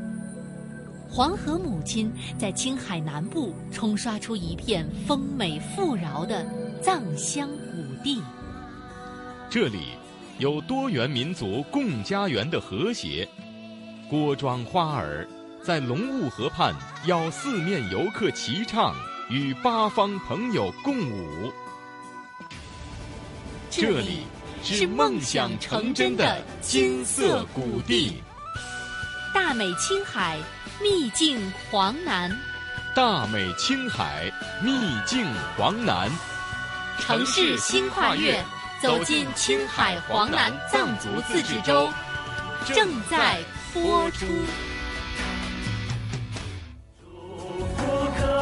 [1.09, 6.45] 黄河母亲在青海南部冲刷出一片丰美富饶的
[6.83, 8.23] 藏香谷地。
[9.49, 9.95] 这里
[10.43, 13.29] 有多元民族共家园的和谐，
[14.11, 15.25] 郭庄花儿
[15.63, 16.75] 在龙雾河畔
[17.07, 18.93] 邀四面游客齐唱，
[19.31, 21.53] 与八方朋友共舞。
[23.71, 24.27] 这里
[24.65, 28.21] 是梦想成真的金色谷地，
[29.33, 30.41] 大美青海，
[30.83, 31.39] 秘境
[31.71, 32.37] 黄南，
[32.97, 34.29] 大美青海，
[34.61, 34.73] 秘
[35.07, 35.25] 境
[35.57, 36.11] 黄南，
[36.99, 38.45] 城市新跨越，
[38.83, 41.89] 走进青海黄南藏族自治州，
[42.67, 43.39] 正在
[43.73, 44.27] 播出。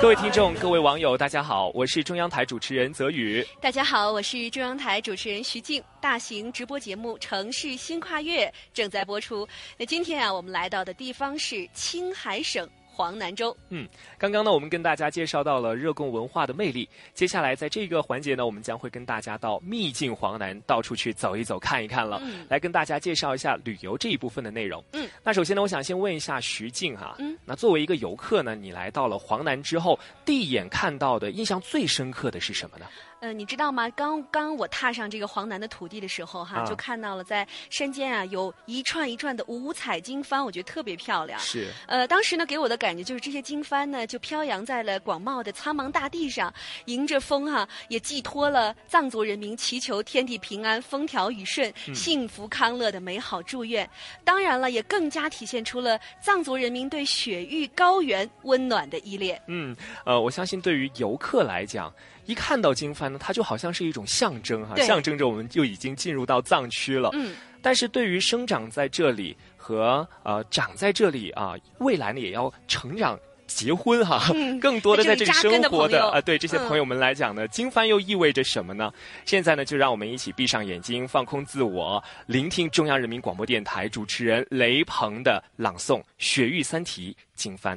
[0.00, 3.46] 各位听众、各位网友，大家好，我是中央台主持人泽宇。
[3.61, 5.85] 大家好，我是中央台主持人徐静。
[6.00, 9.46] 大型直播节目《城市新跨越》正在播出。
[9.76, 12.66] 那今天啊，我们来到的地方是青海省。
[13.00, 16.86] 黄南州，嗯，刚刚呢，我们跟大家介绍到了热贡文化的魅力。
[17.14, 24.84] 接下来在这个环节呢，我们将会跟大家到秘境黄南，到处去走一走、看一看了，来跟大家介绍一下旅游这一部分的内容。
[24.92, 32.84] 嗯，那首先呢，我想先问一下徐静哈，嗯，那作为一个游客呢，你来到了黄南之后，第一眼看到的印象最深刻的是什么呢？
[33.20, 33.88] 嗯，你知道吗？
[33.90, 41.38] 刚刚我踏上这个黄南的土地的时候，哈，就看到了在山间啊，有一串一串的五彩经幡，我觉得特别漂亮。
[41.38, 41.68] 是。
[41.87, 46.52] 呃，当时呢，给我的感觉就是这些经幡呢，就飘扬在了广袤的苍茫大地上，
[46.87, 53.88] 迎着风哈，也寄托了藏族人民祈求天地平安、风调雨顺、幸福康乐的美好祝愿。
[54.24, 59.40] 当然了，也更加体现出了藏族人民对雪域高原温暖的依恋。
[59.46, 61.92] 嗯，呃，我相信对于游客来讲。
[62.26, 67.11] 一看到经幡呢，它就好像是一种象征哈，象征着我们就已经进入到藏区了。
[67.14, 78.92] 嗯，但是对于生长在这里和呃长在这里啊，未来呢也要成长结婚哈，更多的在这里生活的啊，对这些朋友们来讲呢，经幡又意味着什么呢？
[79.24, 87.76] 现在呢，就让我们一起闭上眼睛，放空自我，聆听中央人民广播电台主持人雷鹏的朗诵《雪域三题经幡》。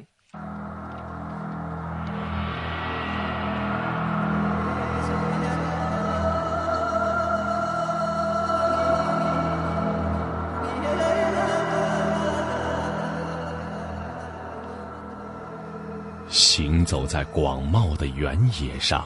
[16.85, 19.05] 走在广袤的原野上，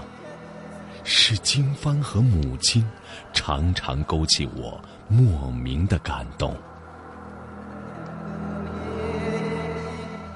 [1.03, 2.85] 是经幡和母亲
[3.33, 6.55] 常常勾起我莫名的感动。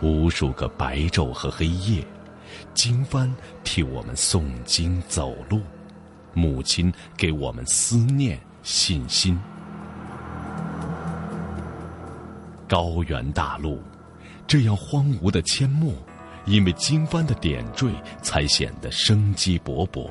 [0.02, 2.04] 无数个白昼和黑夜，
[2.74, 3.30] 经幡
[3.64, 5.62] 替我们诵经走路，
[6.34, 9.40] 母亲给我们思念信心。
[12.68, 13.80] 高原大陆，
[14.48, 15.94] 这样荒芜的阡陌。
[16.46, 20.10] 因为经幡的点缀，才显得生机勃勃；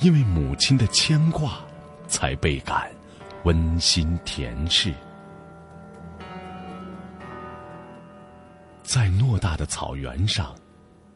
[0.00, 1.60] 因为母亲的牵挂，
[2.08, 2.90] 才倍感
[3.44, 4.92] 温馨甜适。
[8.82, 10.54] 在偌大的草原上，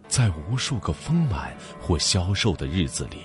[0.06, 3.18] 在无数个丰满或消瘦的日子里，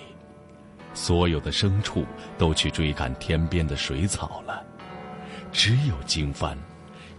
[0.94, 2.06] 所有的牲畜
[2.38, 4.64] 都去追赶天边的水草了，
[5.52, 6.58] 只有经幡，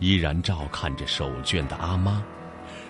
[0.00, 2.22] 依然照看着手绢的阿妈。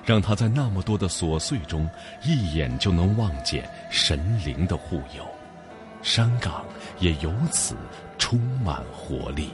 [0.04, 1.88] 让他在那么多的琐碎中，
[2.22, 5.26] 一眼就能望见神灵的护佑，
[6.02, 6.64] 山岗
[6.98, 7.74] 也由此
[8.18, 9.50] 充满活力。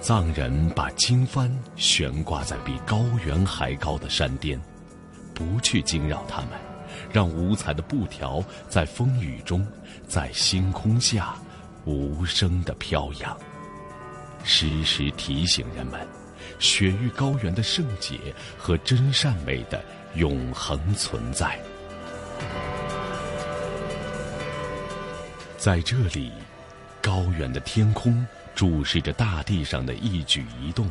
[0.00, 4.60] 藏人把经幡悬挂在比高原还高的山巅，
[5.34, 6.50] 不去惊扰他们，
[7.10, 9.66] 让五彩的布条在风雨中，
[10.06, 11.34] 在星空下
[11.86, 13.34] 无声的飘扬。
[14.44, 16.06] 时时提醒人们，
[16.58, 18.18] 雪域高原的圣洁
[18.58, 19.82] 和真善美的
[20.14, 21.58] 永恒存在。
[25.56, 26.30] 在这里，
[27.00, 30.86] 高原的天空注视着大地上的一举一动，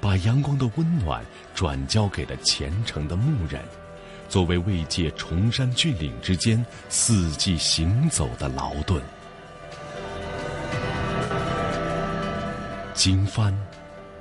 [0.00, 3.62] 把阳光的温暖转交给了虔诚的牧人，
[4.28, 9.02] 作为慰藉崇山峻岭之间四季行走的劳顿。
[12.96, 13.54] 经幡，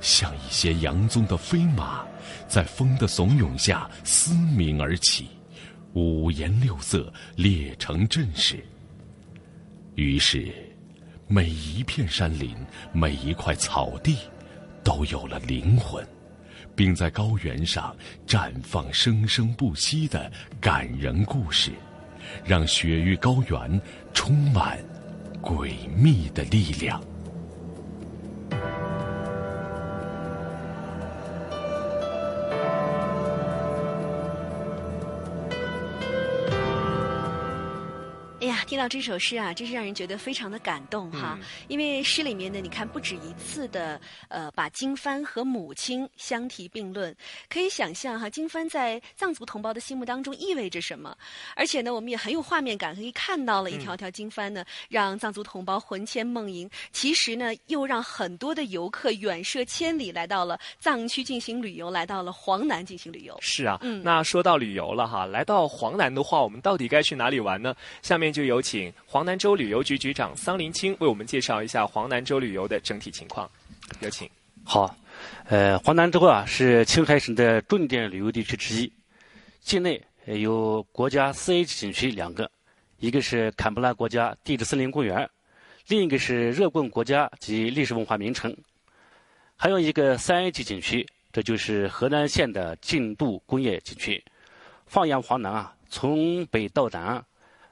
[0.02, 2.06] 像一些洋宗的飞马，
[2.46, 5.28] 在风的怂恿下嘶鸣而起，
[5.94, 8.62] 五颜六色，列成阵势，
[9.96, 10.54] 于是，
[11.26, 12.54] 每一片山林，
[12.92, 14.18] 每一块草地，
[14.84, 16.06] 都有了灵魂，
[16.76, 17.96] 并在高原上
[18.28, 21.72] 绽放生生不息的感人故事，
[22.44, 23.82] 让雪域高原
[24.14, 24.78] 充满
[25.42, 27.02] 诡秘的力量。
[38.86, 41.40] 到这首诗啊，真是让人觉得非常的感动哈。
[41.68, 47.16] 因为诗里面呢，你看不止一次的呃，把经幡和母亲相提并论，
[47.50, 51.18] 可以想象哈，经幡在藏族同胞的心目当中意味着什么。
[51.56, 56.70] 而且呢，我们也很有画面感，可以看到了一条条经幡呢，让藏族同胞魂牵梦萦。
[56.92, 63.36] 其实呢，又让很多的游客远涉千里来到了藏区进行旅游，来到了黄南进行旅游。
[63.42, 67.76] 是啊，嗯，那说到旅游了哈，来到黄南的话，我们到底该去哪里玩呢？
[68.04, 68.56] 下面就有。
[68.56, 73.50] 有请黄南州旅游局局长桑林清为我们介绍一下黄南州旅游的整体情况。
[74.02, 74.30] 有请。
[74.66, 74.94] 好，
[75.46, 78.92] 呃，黄南州啊是青海省的重点旅游地区之一，
[79.62, 82.52] 境内有国家四 A 级景区两个，
[83.00, 85.30] 一个是坎布拉国家地质森林公园，
[85.88, 88.54] 另一个是热贡国家级历史文化名城，
[89.56, 94.22] 还有一个三 A 级景区，这就是河南县的晋度工业景区。
[94.86, 97.24] 放眼黄南啊，从北到南，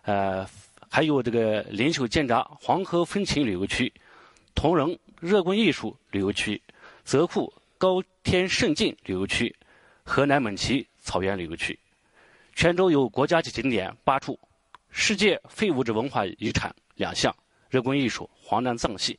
[0.04, 0.48] 呃。
[0.96, 3.92] 还有这个灵秀建闸黄河风情旅游区、
[4.54, 6.62] 铜仁热贡艺术旅游区、
[7.04, 9.52] 泽库高天胜境旅游区、
[10.04, 11.80] 河南蒙旗草原旅游区。
[12.54, 14.40] 泉州有国家级景点八处，
[14.92, 17.36] 世界非物质文化遗产两项：
[17.72, 19.18] 热贡艺术、黄南藏戏。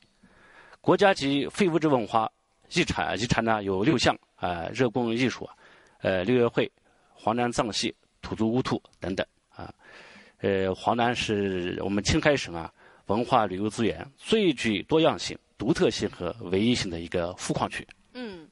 [0.81, 2.31] 国家级非物质文化
[2.73, 5.51] 遗产遗产呢有六项啊，热贡艺术、
[6.03, 6.71] 呃六月会、
[7.13, 9.27] 黄南藏戏、土族乌图等等。
[10.45, 12.71] 呃，黄南是我们青海省啊
[13.07, 17.87] 文化旅游资源最具多样性、独特性和唯一性的一个富矿区。
[18.13, 18.47] 嗯，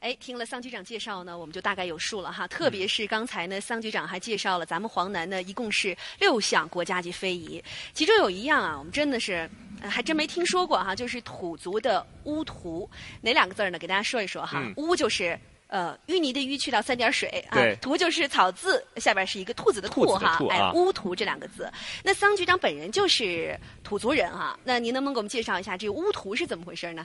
[0.00, 2.48] 哎，听了桑局长介绍呢，我们就大概有数了哈。
[2.48, 9.48] 特别是刚才呢，桑局长还介绍了咱们黄南呢，一共是六项国家级非遗，其中有一样啊，我们真的是
[9.82, 12.88] 还真没听说过哈，就是土族的乌图，
[13.20, 13.78] 哪两个字呢？
[13.78, 14.62] 给大家说一说哈。
[14.78, 15.38] 乌就是。
[15.74, 21.68] 呃，淤泥的淤去掉三点水啊，图就是草字下边是一个兔子的兔哈，哎，乌图这两个字。
[22.04, 27.04] 那桑局长本人就是土族人哈，那您能不能给我们介绍一下这个乌图是怎么回事呢？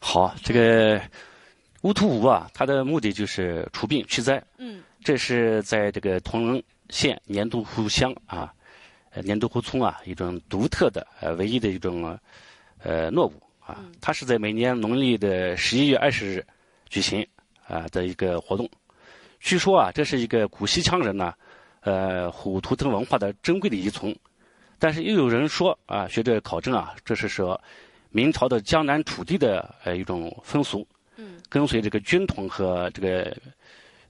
[0.00, 1.00] 好，这个
[1.82, 4.42] 乌图吴啊，它的目的就是除病驱灾。
[4.58, 8.52] 嗯，这是在这个铜仁县年度湖乡啊，
[9.22, 12.18] 年度湖村啊一种独特的呃唯一的一种
[12.82, 16.44] 呃诺物啊，它是在每年农历的十一月二十日
[16.88, 17.24] 举行。
[17.70, 18.68] 啊的一个活动，
[19.38, 21.32] 据说啊，这是一个古西羌人呢，
[21.80, 24.14] 呃，虎图腾文化的珍贵的遗存，
[24.78, 27.58] 但是又有人说啊，学者考证啊，这是说
[28.10, 33.36] 明朝的江南土地的呃一种风俗，嗯，跟随这个军统和这个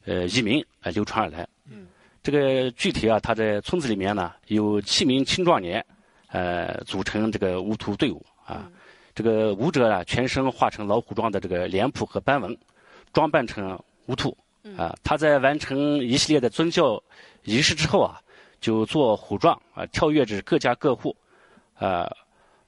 [0.06, 1.86] 呃移民啊流传而来，嗯，
[2.22, 5.84] 这个具体啊，他在村子里面呢有七名青壮年，
[6.28, 8.70] 呃，组成这个舞图队伍啊，
[9.14, 12.56] 这个舞者啊全身化成老虎状的这个脸谱和斑纹。
[13.12, 14.36] 装扮成乌兔
[14.76, 17.02] 啊，他在完成一系列的宗教
[17.44, 18.20] 仪式之后啊，
[18.60, 21.16] 就做虎状啊，跳跃至各家各户，
[21.74, 22.10] 啊，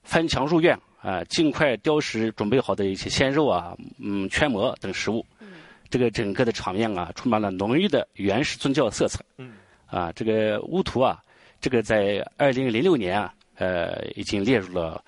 [0.03, 5.25] 翻墙入院啊，尽快雕食准备好的一些鲜肉啊，嗯，圈馍等食物。
[5.91, 9.23] 这个整个的场面啊，充满了浓郁的原始宗教色彩。
[9.85, 11.23] 啊，这个乌图啊，
[11.61, 15.05] 这个在二零零六年啊，呃，已经列入了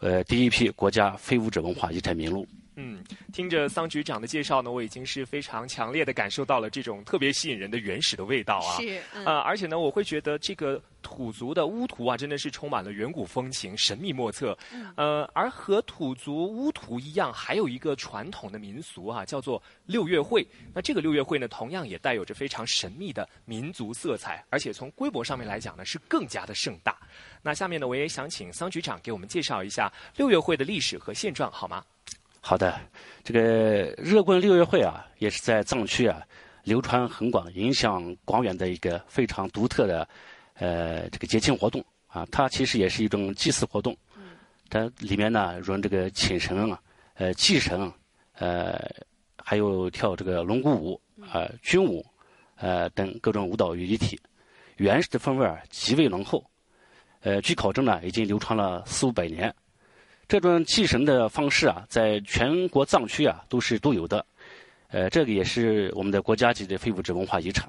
[0.00, 2.44] 呃第一批国家非物质文化遗产名录。
[2.82, 8.80] 嗯，听着桑局长的介绍呢，我已经是非常强烈的感受到了这种特别吸引人的原始的味道啊。
[8.80, 14.56] 是，呃，而且呢，我会觉得这个土族的乌图啊，真的是充满了远古风情，神秘莫测。
[14.96, 20.46] 呃，而和土族乌图一样，还有一个传统的民俗啊，叫做六月会。
[20.72, 26.96] 那这个六月会呢，同样也带有着非常神秘的民族色彩，而且从规模上面来讲呢，是更加的盛大。
[27.42, 31.84] 那下面呢，我也想请桑局长给我们介绍一下六月会的历史和现状，好吗？
[32.40, 32.80] 好的，
[33.22, 36.22] 这个热贡六月会啊，也是在藏区啊
[36.64, 40.08] 流传很广、影响广远的一个非常独特的
[40.54, 42.26] 呃这个节庆活动啊。
[42.32, 43.96] 它其实也是一种祭祀活动，
[44.70, 46.80] 它里面呢用这个请神啊、
[47.14, 47.92] 呃祭神、
[48.38, 48.90] 呃
[49.42, 51.00] 还有跳这个龙骨舞
[51.30, 52.04] 啊、军舞
[52.56, 54.18] 呃等各种舞蹈于一体，
[54.76, 56.44] 原始的风味儿极为浓厚。
[57.20, 59.54] 呃，据考证呢，已经流传了四五百年。
[60.30, 64.24] 这种祭神的方式啊，在全国藏区啊都是都有的，
[64.86, 67.68] 呃，这个也是我们的国家级的非物质文化遗产。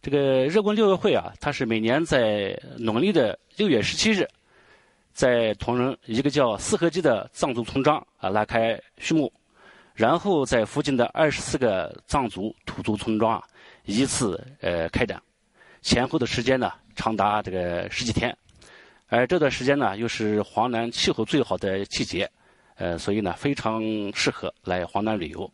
[0.00, 4.26] 这个热贡六月会啊，它是每年在农历的六月十七日，
[5.12, 9.30] 在铜仁一个叫四合基的藏族村庄啊拉开序幕，
[9.92, 13.44] 然后在附近的二十四个藏族土族村庄啊
[13.84, 15.22] 依次呃开展，
[15.82, 18.34] 前后的时间呢长达这个十几天，
[19.08, 22.30] 而这段时间呢又是黄南气候最好的季节，
[22.74, 23.80] 呃，所以呢非常
[24.14, 25.50] 适合来黄南旅游。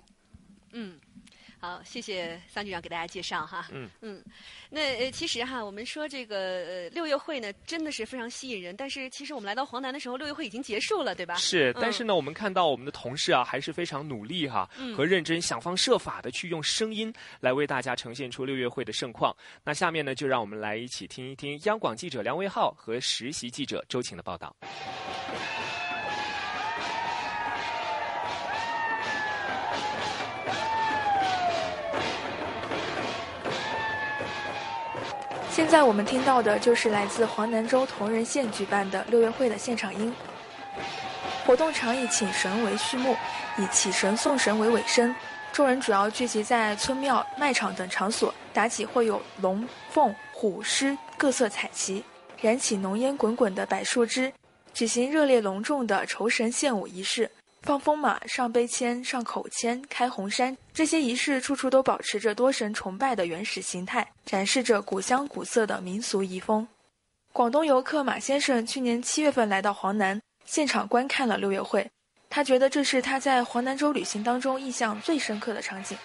[1.63, 1.73] 嗯。
[1.73, 3.69] 好，谢谢桑局长给大家介绍哈。
[3.71, 4.23] 嗯嗯，
[4.69, 8.77] 那呃，其实哈，我们说这个呃六月会呢，真的是非常吸引人。
[8.77, 11.37] 但是其实我们来到黄南的时候，六月会已经结束了，对吧？
[11.37, 19.35] 是，但嗯是呢，我们看到我们的同事啊，还是非常努力哈，嗯和认真，想方设法的去用声音来为大家呈现出六月会的盛况。
[19.63, 24.55] 那下面呢，就让我们来一起听一听央广记者梁维浩和实习记者周晴的报道。
[35.53, 40.11] 现在我们听到的就是来自黄南州铜仁县举办的六月会的现场音。
[41.45, 43.15] 活动常以请神为序幕，
[43.59, 45.15] 以祈神送神为尾声。
[45.53, 52.03] 众人主要聚集在村庙、卖场等场所，打起会有龙、凤、虎、狮各色彩旗，
[52.41, 54.33] 燃起浓烟滚滚的柏树枝，
[54.73, 57.31] 举行热烈隆重的酬神献舞仪式。
[57.63, 66.67] 放风马、上碑签、上口签、开红山，这些仪式处处都保持着多神崇拜的原始形态，展示着古香古色的民俗遗风。
[67.33, 71.89] 广东游客马先生去年七月份来到黄南，现场观看了六月会，
[72.29, 75.97] 他觉得这是他在黄南州旅行当中印象最深刻的场景。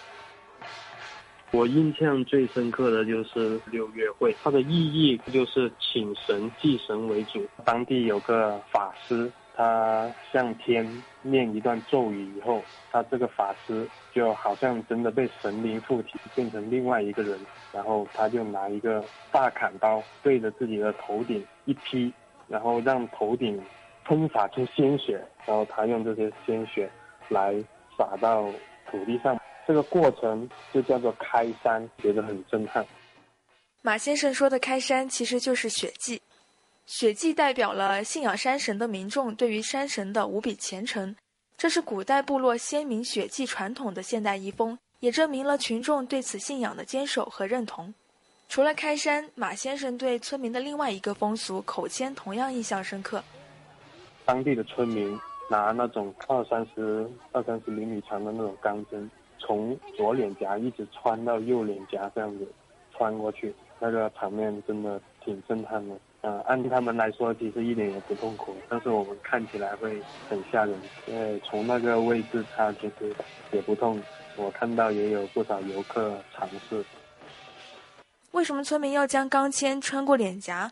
[1.50, 7.44] 我印象最深刻的就是六月会，它的意义就是请神祭神为主。
[7.66, 10.88] 当地有个法师，他向天
[11.24, 17.40] 念一段咒语以后，他这个法师就好像真的被神灵附体，变成另外一个人。
[17.74, 22.14] 然后他就拿一个大砍刀对着自己的头顶一劈，
[22.48, 23.60] 然后让头顶
[24.06, 26.88] 喷洒出鲜血，然后他用这些鲜血
[27.28, 27.56] 来
[27.98, 28.48] 洒到
[28.92, 29.36] 土地上。
[29.68, 32.86] 这个过程就叫做开山，觉得很震撼。
[33.82, 36.22] 马先生说的开山其实就是血祭，
[36.88, 41.14] 血祭代表了信仰山神的民众对于山神的无比虔诚，
[41.58, 47.94] 这是古代部落先民血祭传统的现代遗风，也证明了群众对此信仰的坚守和认同。
[48.48, 53.22] 除了开山，马先生对村民的另外一个风俗口签同样印象深刻。
[54.24, 55.20] 当地的村民
[55.50, 62.48] 拿那种二三十、二三十厘米长的那种钢针，从左脸颊一直穿到右脸颊，这样子
[62.96, 65.94] 穿过去，那个场面真的挺震撼的。
[66.28, 70.78] 呃，按他们来说，其实一点也不痛苦，但是我们看起来会很吓人。
[71.06, 73.16] 因为从那个位置，它其实
[73.54, 74.02] 也不痛。
[74.36, 76.84] 我看到也有不少游客尝试。
[78.32, 80.70] 为什么村民要将钢签穿过脸颊？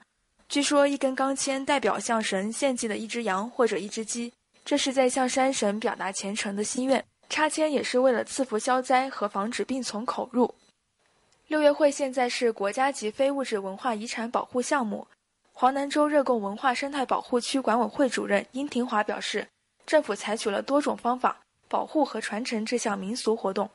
[0.50, 4.34] 据说一根钢签代表向神献祭的一只羊或者一只鸡，
[4.66, 7.02] 这是在向山神表达虔诚的心愿。
[7.30, 10.54] 插签也是为了赐福消灾和防止病从口入。
[11.48, 15.08] 六月会现在是国家级非物质文化遗产保护项目。
[15.58, 19.48] 黄南州热贡文化生态保护区管委会主任殷廷华表示，
[19.86, 21.38] 政府采取了多种方法
[21.70, 23.70] 保护和传承这项民俗活动。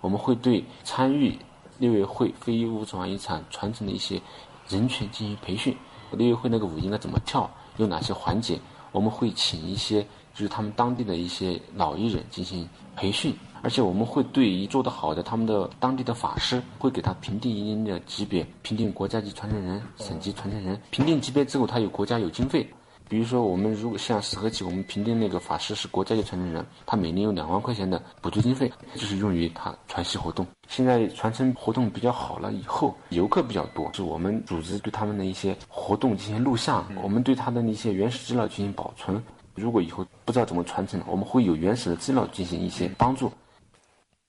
[0.00, 1.36] 我们会对参与
[1.80, 4.22] 六月会非遗物质文化遗产传承的一些
[4.68, 5.76] 人群进行培训。
[6.12, 8.60] 六月会那个舞应该怎么跳，有哪些环节？
[8.92, 10.00] 我们会请一些
[10.32, 20.80] 就是他们当地的一些老艺人进行培训，而且我们会对于做得好的他们的当地的法师，会给他评定一定的级别，评定国家级传承人、省级传承人。
[20.90, 22.66] 评定级别之后，他有国家有经费。
[23.06, 30.44] 比如说，我们如果像石河集，我们评定那个法师是国家级传承人，他每年有两万块钱的补助经费，就是用于他传习活动。
[30.68, 39.22] 现在传承活动比较好了以后，游客比较多，是我们组织对他们的一些活动进行录像，我们对他的那些原始资料进行保存。
[39.54, 43.32] 如果以后不知道怎么传承，我们会有原始的资料进行一些帮助。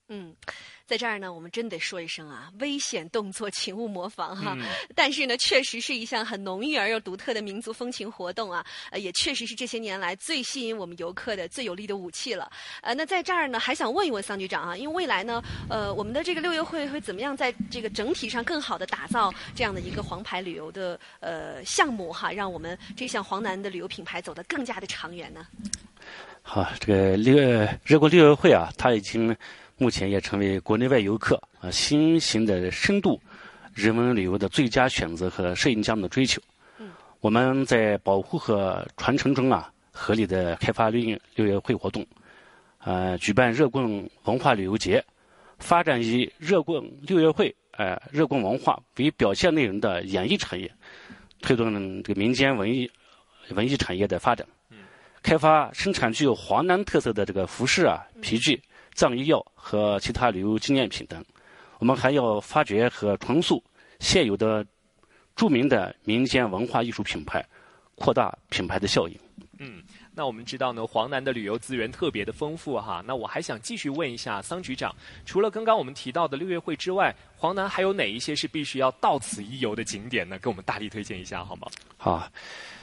[0.08, 0.32] 嗯，
[0.86, 4.54] 在这儿呢，我们真得说一声啊，危险动作请勿模仿哈。
[4.56, 4.64] 嗯
[4.94, 12.48] 但是呢，确实是一项很浓郁而又独特的民族风情活动啊，呃，也确实是这些年来最吸引我们游客的最有力的武器了。
[12.82, 25.46] 呃，那在这儿呢，还想问一问桑局长啊，因为未来呢，呃，我们的这个六月会会怎么样在这个整体上更好的打造这样的一个黄牌旅游的呃项目哈，让我们这项黄南的旅游品牌走得更加的长远呢？
[26.42, 27.36] 好，这个六
[27.82, 29.36] 热贡六月会啊，它已经
[29.78, 33.20] 目前也成为国内外游客啊新型的深度
[33.74, 36.40] 人文旅游的最佳选择和摄影家们的追求。
[37.20, 42.06] 我们在保护和传承中啊，合理的开发六六月会活动，
[42.78, 45.04] 呃，举办热贡文化旅游节，
[45.58, 50.70] 发展以热贡六月会呃热贡文化为表现内容的演艺产业，
[51.40, 52.88] 推动这个民间文艺
[53.50, 54.46] 文艺产业的发展，
[55.22, 58.62] 开发生产具有华南特色的这个服饰啊、皮具、
[58.96, 61.24] 藏医药和其他旅游纪念品等。
[61.78, 63.62] 我们还要发掘和重塑
[64.00, 64.66] 现有的
[65.36, 67.46] 著名的民间文化艺术品牌，
[67.94, 69.16] 扩大品牌的效应。
[69.60, 69.84] 嗯。
[70.18, 73.04] 那我们知道呢，黄南的旅游资源特别的丰富哈。
[73.06, 74.90] 那我还想继续问一下桑局长，
[75.26, 80.38] 除了刚刚我们提到的六月会之外，黄南还有哪一些是必须要到此一游的景点呢？
[80.38, 81.68] 给我们大力推荐一下好吗？
[81.98, 82.26] 好，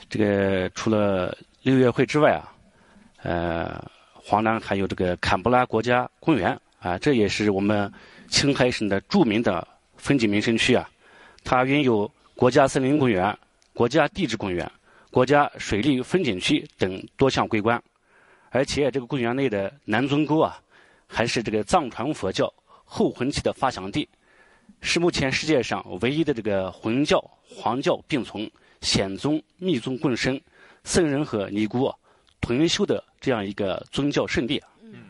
[0.08, 2.54] 这个除了六月会之外啊，
[3.24, 3.84] 呃，
[4.24, 7.92] 黄南还有这个坎布拉国家公园啊，这也是我们
[8.30, 9.68] 青海省的著名的
[9.98, 10.90] 风景名胜区啊。
[11.44, 13.38] 它拥有国家森林公园、
[13.74, 14.70] 国家地质公园。
[15.12, 17.80] 国家水利风景区等多项桂冠，
[18.50, 20.60] 而且这个公园内的南尊沟啊，
[21.06, 22.52] 还是这个藏传佛教
[22.84, 24.10] 后魂期的发祥地，
[24.82, 28.50] 是目前世界上唯一的这个魂教、黄教并存、
[28.82, 30.42] 显宗、密宗共生、
[30.84, 31.94] 僧人和尼姑
[32.44, 34.62] 同修的这样一个宗教圣地。
[34.82, 35.06] 嗯。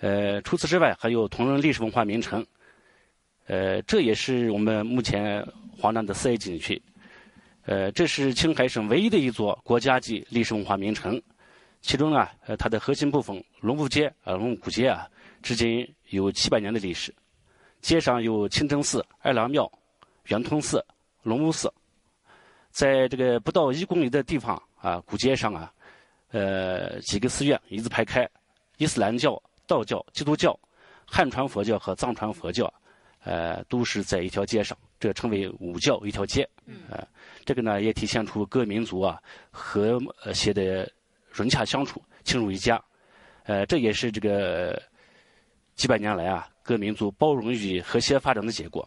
[0.00, 2.46] 呃，除此之外，还有同仁历史文化名城，
[3.46, 5.46] 呃，这也是我们目前
[5.76, 6.80] 华南的四 A 景区。
[7.66, 11.20] 呃，这是青海省唯一的一座国家级历史文化名城，
[11.82, 15.06] 其中啊，呃，它的核心部分龙布街啊，龙武古街啊，
[15.42, 17.14] 至今有七百年的历史。
[17.82, 19.70] 街上有清真寺、二郎庙、
[20.26, 20.84] 圆通寺、
[21.22, 21.72] 龙武寺，
[22.70, 25.72] 在这个不到一公里的地方啊，古街上啊，
[26.30, 28.28] 呃，几个寺院一字排开，
[28.78, 30.58] 伊斯兰教、道教、基督教、
[31.04, 32.72] 汉传佛教和藏传佛教，
[33.24, 36.48] 呃，都是在一条街上，这称为五教一条街，
[36.88, 37.06] 呃。
[37.46, 39.20] 这个呢，也体现出各民族啊
[39.50, 39.98] 和
[40.32, 40.88] 谐的
[41.32, 42.80] 融洽相处、亲如一家。
[43.44, 44.80] 呃，这也是这个
[45.74, 48.86] 几百年来啊各民族包容与和谐发展的结果。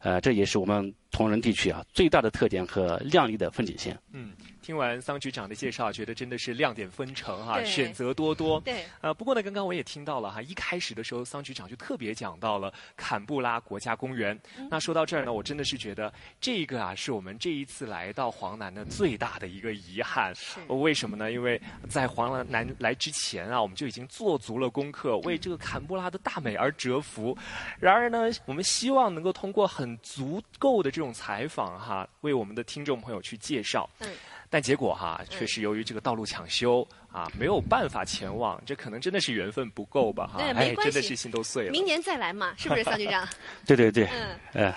[0.00, 3.96] 呃，这也是我们同仁地区啊最大的特点和亮丽的风景线。
[4.10, 4.32] 嗯。
[4.62, 8.60] 听完桑局长的介绍，觉得真的是亮点纷呈哈，选择多多。
[8.60, 14.40] 对，呃，不过呢，刚刚我也听到了哈，一开始的时候，桑局长就特别讲到了坎布拉国家公园。
[14.70, 20.32] 那说到这儿呢，我真的是觉得这个啊，是我们这一次来到黄南的最大的一个遗憾。
[20.68, 21.32] 为什么呢？
[21.32, 27.36] 因为在黄南来之前啊，我们就已经做足了功课，为这个坎布拉的大美而折服。
[27.80, 33.88] 然而呢，我们希望能够通过很足够的这种采访哈，为我们的听众朋友去介绍。
[33.98, 34.08] 嗯。
[34.48, 38.62] 但结果哈，确实由于这个道路抢修啊，没有办法前往。
[38.66, 40.26] 这可能真的是缘分不够吧？
[40.26, 41.70] 哈，哎，真的是心都碎了。
[41.70, 43.26] 明年再来嘛， 是不是，桑局长？
[43.66, 44.06] 对对对，
[44.52, 44.74] 嗯，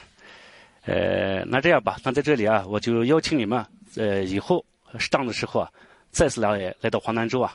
[0.86, 3.66] 呃，那这样吧，那在这里啊，我就邀请你们，
[3.98, 4.66] 呃，以后
[4.98, 5.70] 适当的时候啊，
[6.10, 7.54] 再次来来到黄南州啊，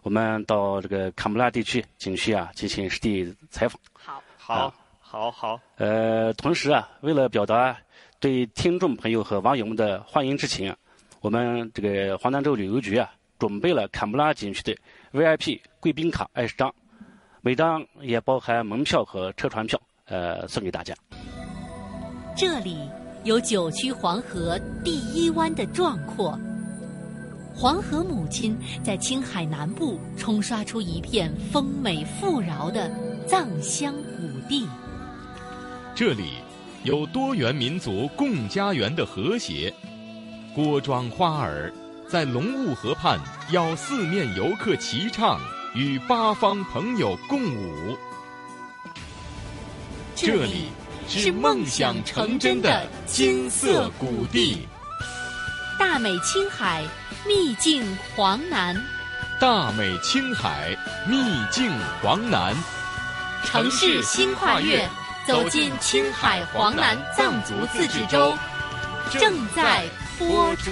[0.00, 3.78] 我们到这个坎布拉地区景区啊进行实地采访。
[3.92, 5.60] 好，好，好，好。
[5.76, 7.76] 呃，同时啊，为了表达
[8.20, 10.74] 对听众朋友和网友们的欢迎之情。
[11.20, 13.08] 我们这个黄南州旅游局啊，
[13.38, 14.76] 准备了坎布拉景区的
[15.12, 16.74] VIP 贵宾卡二十张，
[17.42, 20.92] 每张也包含门票和车船票，呃，送给大家。
[22.36, 22.76] 这里
[23.22, 26.36] 有九曲黄河第一湾的壮阔，
[27.54, 32.90] 黄河母亲在青海南部冲刷出一片丰美富饶的
[33.28, 34.66] 藏香谷地。
[35.94, 36.34] 这里
[36.84, 39.72] 有多元民族共家园的和谐。
[40.54, 41.72] 郭庄花儿
[42.08, 43.18] 在龙雾河畔
[43.50, 45.40] 邀四面游客齐唱，
[45.74, 47.96] 与八方朋友共舞。
[50.14, 50.70] 这里
[51.06, 54.66] 是梦想成真的金色谷地，
[55.78, 56.84] 大美青海，
[57.26, 57.84] 秘境
[58.16, 58.76] 黄南。
[59.40, 60.76] 大美青海，
[61.08, 61.16] 秘
[61.50, 61.70] 境
[62.02, 62.56] 黄南。
[63.44, 64.88] 城市新跨越，
[65.28, 68.34] 走进青海黄南藏族自治州，
[69.10, 69.84] 正在。
[70.18, 70.70] 播出。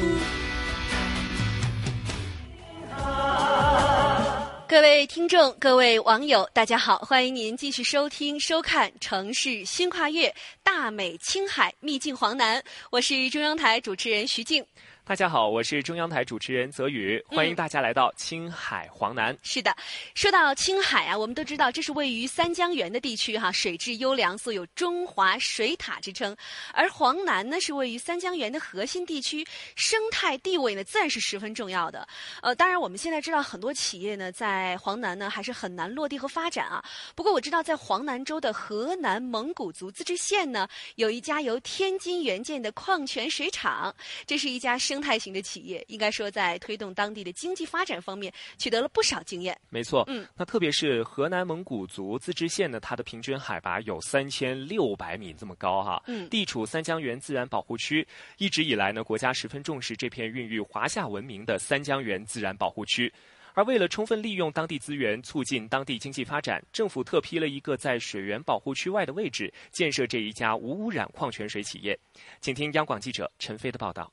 [4.66, 10.30] 各位听众、各位网友，大家好，欢迎您继续收听、收看《城市新跨越》
[10.62, 14.64] 大美青海秘境黄南，我是中央台主持人徐静。
[15.08, 19.38] 大家好，我是中央台主持人泽宇，欢迎大家来到青海黄南。
[19.44, 19.72] 是的，
[20.16, 26.36] 说到青海啊，我们都知道这是位于三江源的地区哈，水质优良，素有“中华水塔”之称。
[26.72, 29.46] 而黄南呢，是位于三江源的核心地区，
[29.76, 32.04] 生态地位呢自然是十分重要的。
[32.42, 36.84] 呃，当然我们现在知道很多企业呢在黄南呢还是很难落地和发展啊。
[37.14, 43.94] 不过我知道在黄南州的河南蒙古族自治县呢，有一家由天津援建的矿泉水厂，
[44.26, 49.54] 这是一家生生态型的企业，应该说在推动当地的经济发展方面取得了不少经验。
[49.68, 63.12] 没错，嗯，那特别是河南蒙古族自治县呢，它的平均海拔有三千六百米这么高哈，嗯地处三江源自然保护区，一直以来呢，国家十分重视这片孕育华夏文明的三江源自然保护区。
[63.52, 71.98] 而为了充分利用当地资源，促进当地经济发展，政府特批了一个在水源保护区外的位置，建设这一家无污染矿泉水企业。
[72.40, 74.10] 请听央广记者陈飞的报道。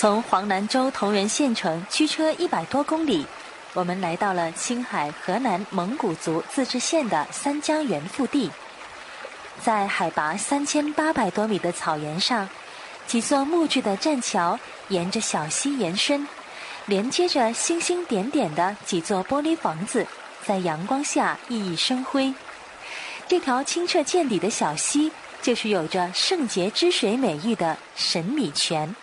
[0.00, 3.26] 从黄南州铜仁县城驱车一百多公里，
[3.74, 8.50] 我们来到了青海河南蒙古族自治县的三江源腹地。
[9.62, 12.48] 在海拔三千八百多米的草原上，
[13.06, 16.26] 几座木质的栈桥沿着小溪延伸，
[16.86, 20.06] 连接着星星点点的几座玻璃房子，
[20.46, 22.32] 在阳光下熠熠生辉。
[23.28, 28.96] 这条清澈见底的小溪，就是有着“圣洁之水”美誉的神米泉。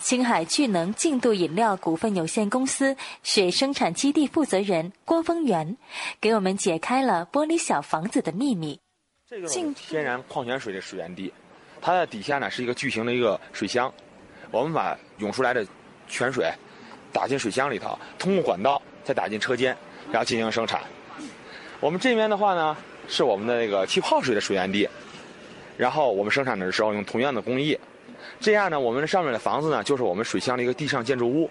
[0.00, 5.76] 青海聚能净度饮料股份有限公司水生产基地负责人郭峰元，
[6.20, 8.78] 给我们解开了玻璃小房子的秘密。
[9.28, 11.32] 这个是天然矿泉水的水源地，
[11.80, 13.92] 它的底下呢是一个巨型的一个水箱，
[14.50, 15.66] 我们把涌出来的
[16.08, 16.50] 泉水
[17.12, 19.76] 打进水箱里头，通过管道再打进车间，
[20.10, 20.80] 然后进行生产。
[21.80, 22.76] 我们这边的话呢
[23.08, 24.88] 是我们的那个气泡水的水源地，
[25.76, 27.78] 然后我们生产的时候用同样的工艺。
[28.40, 31.50] 这样呢，我们上面的房子呢，就是我们水箱的一个地上建筑物。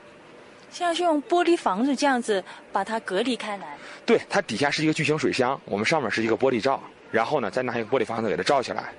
[0.72, 3.78] 像是用玻璃房子这样子把它隔离开来。
[4.06, 8.90] 对，它底下是一个巨型水箱，我们上面是一个玻璃罩，然后呢，再拿一个玻璃房子给它罩起来。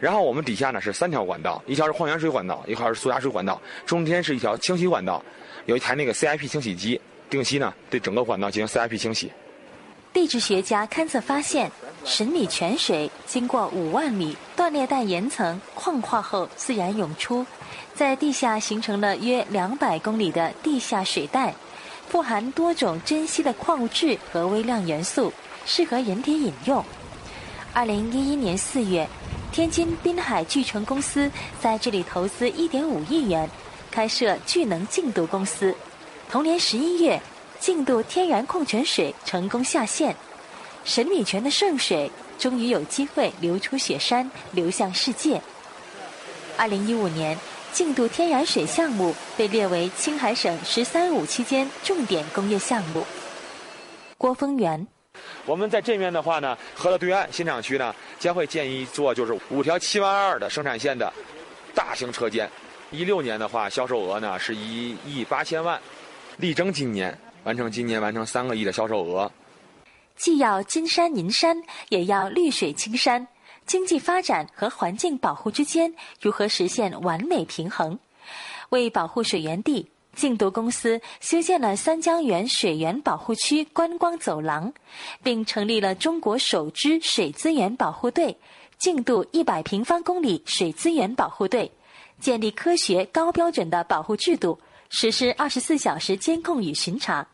[0.00, 5.22] 然后我们底下呢是三条管道，一条是矿泉水管道，一条是苏打水管道，中间是一条清洗管道，
[5.66, 9.30] 有一台那个 CIP 清洗机，定期呢对整个管道进行 CIP 清洗。
[10.12, 11.70] 地质学家勘测发现，
[12.04, 17.46] 神米泉水经过五万米断裂带岩层矿化后自然涌出，
[17.94, 21.54] 在地下形成了约两百公里的地下水带，
[22.08, 25.32] 富含多种珍稀的矿物质和微量元素，
[25.64, 26.84] 适合人体饮用。
[27.72, 29.06] 二零一一年四月，
[29.52, 31.30] 天津滨海聚成公司
[31.60, 33.48] 在这里投资一点五亿元，
[33.90, 35.74] 开设聚能净度公司。
[36.28, 37.20] 同年十一月。
[37.60, 40.14] 净度天然矿泉水成功下线，
[40.84, 45.40] 神米泉的圣水终于有机会流出雪山，流向世界。
[46.56, 47.36] 二零一五年，
[47.72, 53.04] 净度天然水项目被列为青海省“十三五”期间重点工业项目。
[54.16, 54.86] 郭峰元，
[55.44, 61.12] 我们在这边的话呢，河的对岸新厂区呢，将会建一座就是五条七万二的生产线的
[61.74, 62.48] 大型车间。
[62.90, 65.78] 一六年的话，销售额呢是一亿八千万，
[66.38, 67.16] 力争今年。
[67.44, 69.30] 完成今年完成三个亿的销售额，
[70.16, 73.26] 既要金山银山，也要绿水青山。
[73.64, 77.98] 经济发展和环境保护之间如何实现完美平衡？
[78.70, 84.72] 为保护水源地，净度公司修建了三江源水源保护区观光走廊，
[85.22, 88.36] 并成立了中国首支水资源保护队——
[88.78, 91.70] 净度一百平方公里水资源保护队，
[92.20, 94.58] 建立科学高标准的保护制度，
[94.90, 97.26] 实施二十四小时监控与巡查。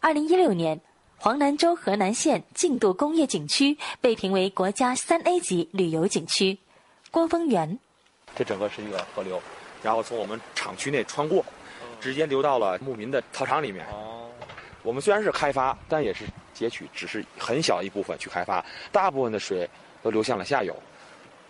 [0.00, 0.80] 二零一六年，
[1.16, 6.56] 黄南州河南县净度工业景区被评为国家三 A 级旅游景区。
[7.10, 7.78] 郭峰源，
[8.36, 9.42] 这整个是一个河流，
[9.82, 11.44] 然后从我们厂区内穿过，
[12.00, 13.84] 直接流到了牧民的操场里面。
[14.82, 19.68] 我们虽然是开发，但也是截取，只是很小一部分去开发，大部分的水
[20.02, 20.76] 都流向了下游。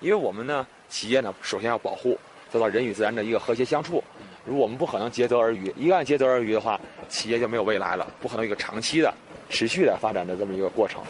[0.01, 2.18] 因为我们呢，企业呢，首先要保护，
[2.51, 4.03] 做到人与自然的一个和谐相处。
[4.47, 6.78] 如果我们不可能竭泽而渔，一旦竭泽而渔的话，
[7.09, 9.12] 企业就没有未来了，不可能一个长期的、
[9.49, 11.03] 持续的发展的这么一个过程。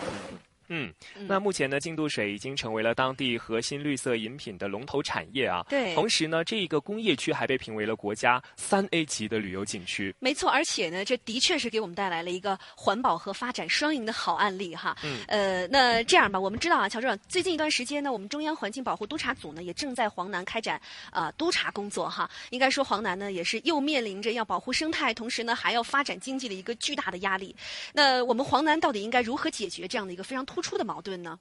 [0.75, 5.65] 嗯，那目前呢，净度水已经成为了当地核心绿色饮品的龙头产业啊。
[5.69, 5.95] 对。
[5.95, 10.13] 同时呢，这一个工业区还被评为了国家三 A 级的旅游景区。
[10.19, 14.97] 没错，而且呢，这的确是给我们带来了一个环保和发展双赢的好案例哈。
[15.05, 15.21] 嗯。
[15.29, 22.29] 呃，那这样吧，我们知道啊，乔治，最近一段时间呢，我们中央环境保护督察组呢，也正在黄南开展啊、呃、督查工作哈。
[22.51, 27.55] 应该说，黄南呢，也是又面临着要保护生态，同时呢，还要发展经济的一个巨大的压力。
[27.93, 31.39] 那我们黄南到底应该如何解决这样的一个非常突出的矛盾呢？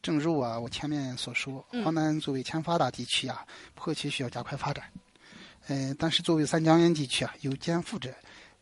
[0.00, 3.44] 正如啊，我前面所说，华南作为欠发达地区啊，
[3.74, 4.90] 迫切需要加快发展。
[5.66, 8.14] 呃，但是作为三江源地区啊，又肩负着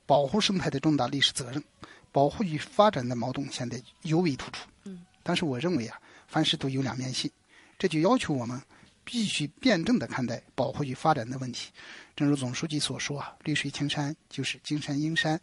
[0.07, 1.63] 保护生态的重大历史责任，
[2.11, 4.67] 保护与发展的矛盾显得尤为突出。
[4.85, 7.31] 嗯，但是我认为啊，凡事都有两面性，
[7.79, 8.61] 这就要求我们
[9.05, 11.71] 必须辩证的看待保护与发展的问题。
[12.17, 15.39] 正如总书记所说啊，“绿水青山就是金山银山”，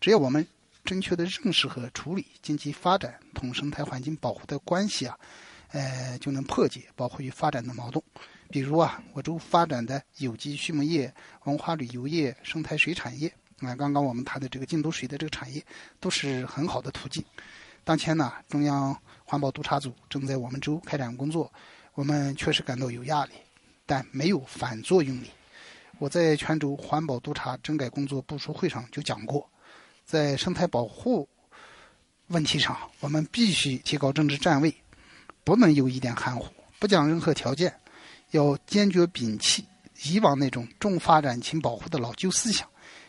[0.00, 0.46] 只要我们
[0.86, 5.18] 正确的认识和处理经济发展同生态环境保护的关系啊，
[5.72, 8.02] 呃，就能破解保护与发展的矛盾。
[8.48, 11.12] 比如啊，我州发展的有机畜牧业、
[11.44, 13.28] 文化旅游业、生态水产业，
[13.58, 15.60] 啊，刚刚我们谈的这个净土水的这个产业，
[15.98, 17.22] 都是很好的途径。
[17.82, 21.52] 当前呢，中央环保督察组正在我们州开展工作，
[21.94, 23.32] 我们确实感到有压力，
[23.84, 25.30] 但没有反作用力。
[25.98, 29.48] 我在泉州环保督察整改工作部署会上就讲过，
[30.06, 31.28] 在生态保护
[32.28, 34.72] 问题上，我们必须提高政治站位，
[35.42, 36.46] 不能有一点含糊，
[36.78, 37.74] 不讲任何条件。
[38.30, 39.64] 要坚决摒弃
[40.04, 42.68] 以往那种重发展轻保护的老旧思想，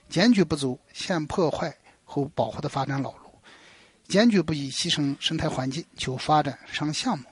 [0.10, 3.32] 坚决不走先破坏后保护的发展老路，
[4.08, 7.26] 坚决不以牺牲生态环境求发展上项目。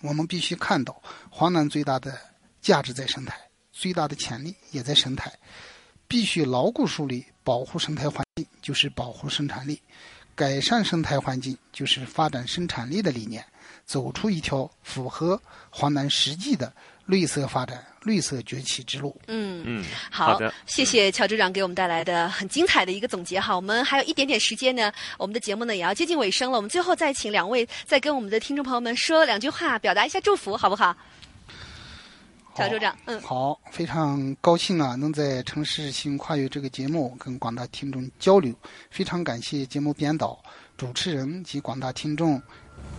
[0.00, 2.18] 我们必须看到，黄南最大的
[2.60, 3.38] 价值在生态，
[3.72, 5.32] 最大的潜力也在生态，
[6.08, 9.82] 必须牢固树立保护生态环境就是保护生产力，
[10.36, 13.44] 改善生态环境就是发展生产力的理念。
[13.84, 16.72] 走出一条符合华南实际的
[17.06, 19.20] 绿色发展、绿色崛起之路。
[19.26, 23.56] 嗯嗯，好的，谢谢乔局长给我们带来的很精彩的一个总结哈。
[23.56, 26.56] 我们还有一点点时间呢，我们的节目呢也要接近尾声了。
[26.56, 30.96] 我们最后再请两位再跟我们的听众朋友们说两句话，表达一下祝福，好不好？
[32.54, 38.52] 乔州长，嗯，好，非常高兴啊，能在《城市新跨越》这个节目跟广大听众交流。
[38.90, 40.38] 非常感谢节目编导、
[40.76, 42.40] 主持人及广大听众。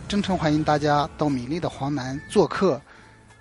[0.07, 2.81] 真诚欢迎大家到美丽的黄南做客，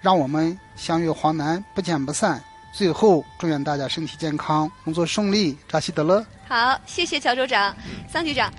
[0.00, 2.42] 让我们相约黄南，不见不散。
[2.72, 6.24] 最后，祝愿大家身体健康，工作顺利，扎西德勒。
[6.46, 7.74] 好，谢谢乔州长，
[8.08, 8.52] 桑局长。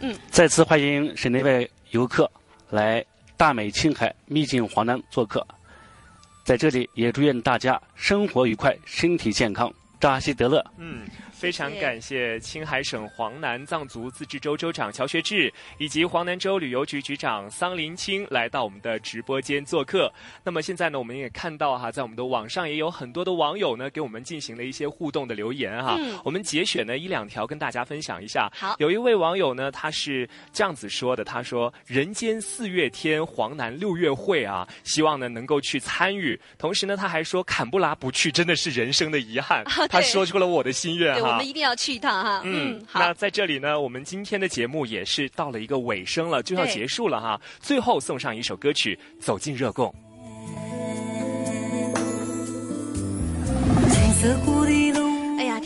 [0.00, 2.30] 嗯，再次欢迎省内外游客
[2.70, 3.04] 来
[3.36, 5.46] 大美青海秘境黄南做客，
[6.44, 10.64] 在这里也祝愿大家生活愉快，身体健康，扎西德勒。
[10.78, 11.06] 嗯。
[11.36, 20.10] 非常感谢青海省黄南藏族自治州州长乔学志以及黄南州旅游局局长桑林青来到我们的直播间做客。
[20.42, 25.96] 那么现在呢，我们也看到哈，在我们的网上也有很多的网友呢给我们进行了一些互动的留言哈。
[25.98, 26.18] 嗯。
[26.24, 28.50] 我们节选呢一两条跟大家分享一下。
[28.56, 28.74] 好。
[28.78, 36.40] 有一位网友呢，他是这样子说的，他说：“人间四月天，黄南六月会啊，希望呢能够去参与。
[36.56, 39.62] 同时呢，他还说坎布拉不去真的是人生的遗憾。
[39.90, 42.40] 他说出了我的心愿。”我们一定要去一趟哈。
[42.44, 43.00] 嗯，好。
[43.00, 47.40] 那在这里呢，我们今天的节目也是到了一个尾声了，就要结束了哈。
[47.60, 49.88] 最后送上一首歌曲《走进热贡》。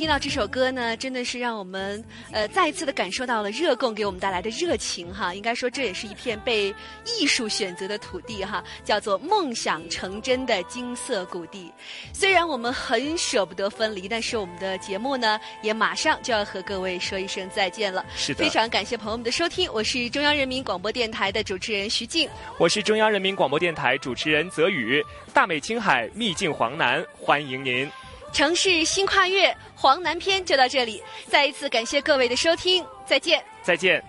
[0.00, 5.34] 听到这首歌呢，真的是让我们呃再一次的感受到了热贡给我们带来的热情哈。
[5.34, 6.74] 应该说，这也是一片被
[7.04, 11.70] 艺术选择的土地哈，叫做梦想成真的金色谷地。
[12.14, 18.02] 虽然我们很舍不得分离，但是我们的节目呢，也马上就要和各位说一声再见了。
[18.16, 22.26] 是的，非常感谢朋友们的收听，我是中央人民广播电台的主持人徐静，
[22.56, 27.86] 我是中央人民广播电台主持人泽宇，大美青海，秘境黄南，欢迎您。
[28.32, 29.52] 城市新跨越
[29.82, 34.04] 黄南篇就到这里，再一次感谢各位的收听，再见，再见。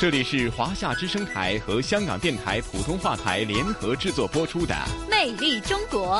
[0.00, 4.74] 这里是华夏之声台和香港电台普通话台联合制作播出的
[5.08, 6.16] 《魅力中国》。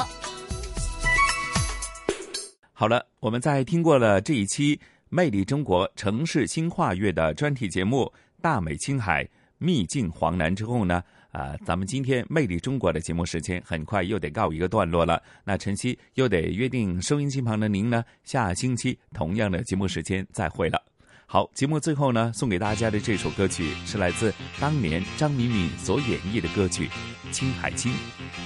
[2.72, 4.76] 好了，我们在听过了这一期
[5.08, 8.04] 《魅力中国城市新跨越》的专题节目
[8.40, 9.28] 《大美青海
[9.58, 11.02] 秘境黄南》之后呢？
[11.32, 15.20] 啊，咱们今天《魅力中国》的节目时间很快又得告一个段落了。
[15.44, 20.80] 那晨曦又得约定收音机旁的您呢，下星期同样的节目时间再会了。
[21.26, 26.88] 好，节目最后呢，送给大家的这首歌曲是来自当年张敏敏所演绎的歌曲
[27.32, 27.90] 《青海青》，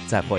[0.07, 0.35] 再会。